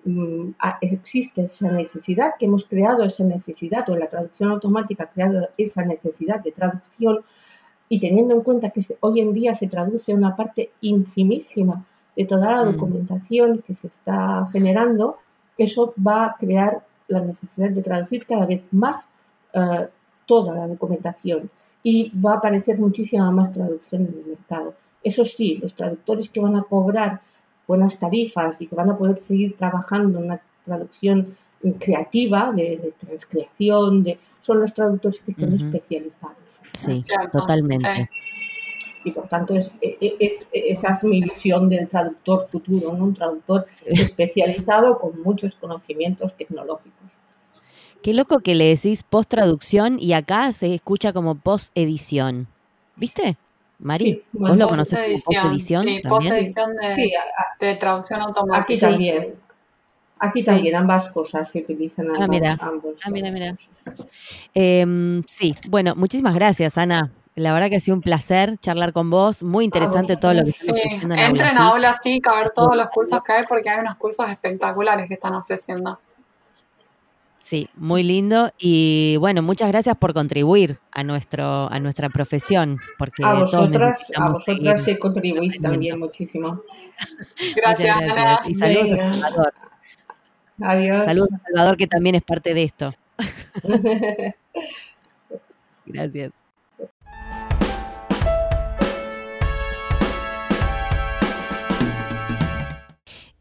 mm, 0.05 0.51
existe 0.81 1.45
esa 1.45 1.71
necesidad, 1.71 2.33
que 2.37 2.45
hemos 2.45 2.65
creado 2.65 3.03
esa 3.03 3.23
necesidad 3.23 3.89
o 3.89 3.95
la 3.95 4.07
traducción 4.07 4.51
automática 4.51 5.05
ha 5.05 5.11
creado 5.11 5.49
esa 5.57 5.83
necesidad 5.83 6.39
de 6.39 6.51
traducción 6.51 7.21
y 7.89 7.99
teniendo 7.99 8.35
en 8.35 8.41
cuenta 8.41 8.69
que 8.69 8.81
hoy 8.99 9.21
en 9.21 9.33
día 9.33 9.55
se 9.55 9.67
traduce 9.67 10.13
una 10.13 10.35
parte 10.35 10.71
infimísima 10.81 11.83
de 12.15 12.25
toda 12.25 12.51
la 12.51 12.63
mm. 12.63 12.73
documentación 12.73 13.63
que 13.65 13.73
se 13.73 13.87
está 13.87 14.45
generando, 14.51 15.17
eso 15.57 15.91
va 16.05 16.25
a 16.25 16.35
crear 16.37 16.85
la 17.07 17.21
necesidad 17.21 17.69
de 17.69 17.81
traducir 17.81 18.25
cada 18.25 18.45
vez 18.45 18.63
más 18.71 19.09
eh, 19.53 19.87
toda 20.25 20.55
la 20.55 20.67
documentación 20.67 21.49
y 21.83 22.11
va 22.19 22.33
a 22.33 22.37
aparecer 22.37 22.79
muchísima 22.79 23.31
más 23.31 23.51
traducción 23.51 24.07
en 24.07 24.13
el 24.19 24.25
mercado. 24.25 24.75
Eso 25.03 25.23
sí, 25.23 25.57
los 25.61 25.73
traductores 25.73 26.29
que 26.29 26.41
van 26.41 26.55
a 26.55 26.63
cobrar 26.63 27.21
buenas 27.67 27.97
tarifas 27.97 28.61
y 28.61 28.67
que 28.67 28.75
van 28.75 28.89
a 28.89 28.97
poder 28.97 29.17
seguir 29.17 29.55
trabajando 29.55 30.19
en 30.19 30.25
una 30.25 30.41
traducción 30.65 31.27
creativa, 31.79 32.51
de, 32.53 32.93
transcreación, 32.97 34.03
de, 34.03 34.17
son 34.39 34.59
los 34.59 34.73
traductores 34.73 35.21
que 35.21 35.31
estén 35.31 35.53
especializados. 35.53 36.61
Sí, 36.73 37.03
totalmente. 37.31 38.09
Y 39.07 39.11
por 39.11 39.29
tanto, 39.29 39.55
es, 39.55 39.73
e, 39.81 39.97
e, 40.01 40.17
es, 40.19 40.49
esa 40.51 40.91
es 40.91 41.03
mi 41.05 41.21
visión 41.21 41.69
del 41.69 41.87
traductor 41.87 42.45
futuro, 42.45 42.89
un 42.89 43.13
traductor 43.13 43.65
especializado 43.85 44.99
con 44.99 45.21
muchos 45.21 45.55
conocimientos 45.55 46.35
tecnológicos. 46.35 47.07
Qué 48.03 48.13
loco 48.13 48.39
que 48.39 48.53
le 48.53 48.65
decís 48.65 49.03
post-traducción 49.03 49.97
y 49.97 50.11
acá 50.11 50.51
se 50.51 50.73
escucha 50.75 51.13
como 51.13 51.35
post-edición. 51.35 52.47
¿Viste? 52.97 53.37
Mari, 53.79 54.23
¿vos 54.33 54.57
lo 54.57 54.67
conocés 54.67 55.23
como 55.23 55.39
post-edición? 55.39 55.83
Sí, 55.85 56.01
post-edición 56.07 56.71
de, 57.59 57.75
traducción 57.75 58.21
automática. 58.21 58.61
Aquí 58.61 58.77
también. 58.77 59.35
Aquí 60.19 60.43
también 60.43 60.75
ambas 60.75 61.09
cosas 61.13 61.49
se 61.49 61.59
utilizan. 61.59 62.07
ah, 62.19 62.27
mira. 62.27 62.57
ah, 62.59 63.09
mira, 63.09 63.31
mira. 63.31 63.55
Em, 64.53 65.23
sí, 65.27 65.55
bueno, 65.69 65.95
muchísimas 65.95 66.35
gracias, 66.35 66.77
Ana. 66.77 67.09
La 67.37 67.53
verdad 67.53 67.69
que 67.69 67.75
ha 67.75 67.79
sido 67.79 67.93
un 67.93 68.01
placer 68.01 68.57
charlar 68.61 68.93
con 68.93 69.11
vos. 69.11 69.43
Muy 69.43 69.63
interesante 69.63 70.17
todo 70.17 70.33
lo 70.33 70.39
que 70.39 70.51
sí. 70.51 70.71
haciendo 70.71 71.13
en 71.13 71.19
Entren 71.19 71.55
a 71.55 71.67
Aula 71.67 71.91
a 71.91 72.35
ver 72.35 72.49
todos 72.49 72.75
los 72.75 72.87
cursos 72.89 73.21
que 73.23 73.31
hay 73.31 73.43
porque 73.47 73.69
hay 73.69 73.79
unos 73.79 73.95
cursos 73.97 74.27
espectaculares 74.27 75.07
que 75.07 75.13
están 75.13 75.35
ofreciendo. 75.35 75.99
Sí, 77.37 77.69
muy 77.75 78.01
lindo 78.01 78.51
y 78.57 79.17
bueno, 79.17 79.43
muchas 79.43 79.67
gracias 79.67 79.95
por 79.97 80.15
contribuir 80.15 80.79
a 80.91 81.03
nuestro 81.03 81.71
a 81.71 81.79
nuestra 81.79 82.09
profesión, 82.09 82.75
porque 82.97 83.23
a 83.23 83.35
vosotras 83.35 84.11
a 84.15 84.31
vosotras 84.31 84.81
se 84.81 84.97
contribuís 84.97 85.61
también 85.61 85.99
muchísimo. 85.99 86.63
Gracias, 87.55 88.01
Ana. 88.01 88.39
Y 88.47 88.55
saludos 88.55 88.91
a 88.93 88.95
Salvador. 88.95 89.53
Adiós. 90.59 91.05
Saludos 91.05 91.29
a 91.33 91.43
Salvador 91.43 91.77
que 91.77 91.85
también 91.85 92.15
es 92.15 92.23
parte 92.23 92.55
de 92.55 92.63
esto. 92.63 92.91
gracias. 95.85 96.46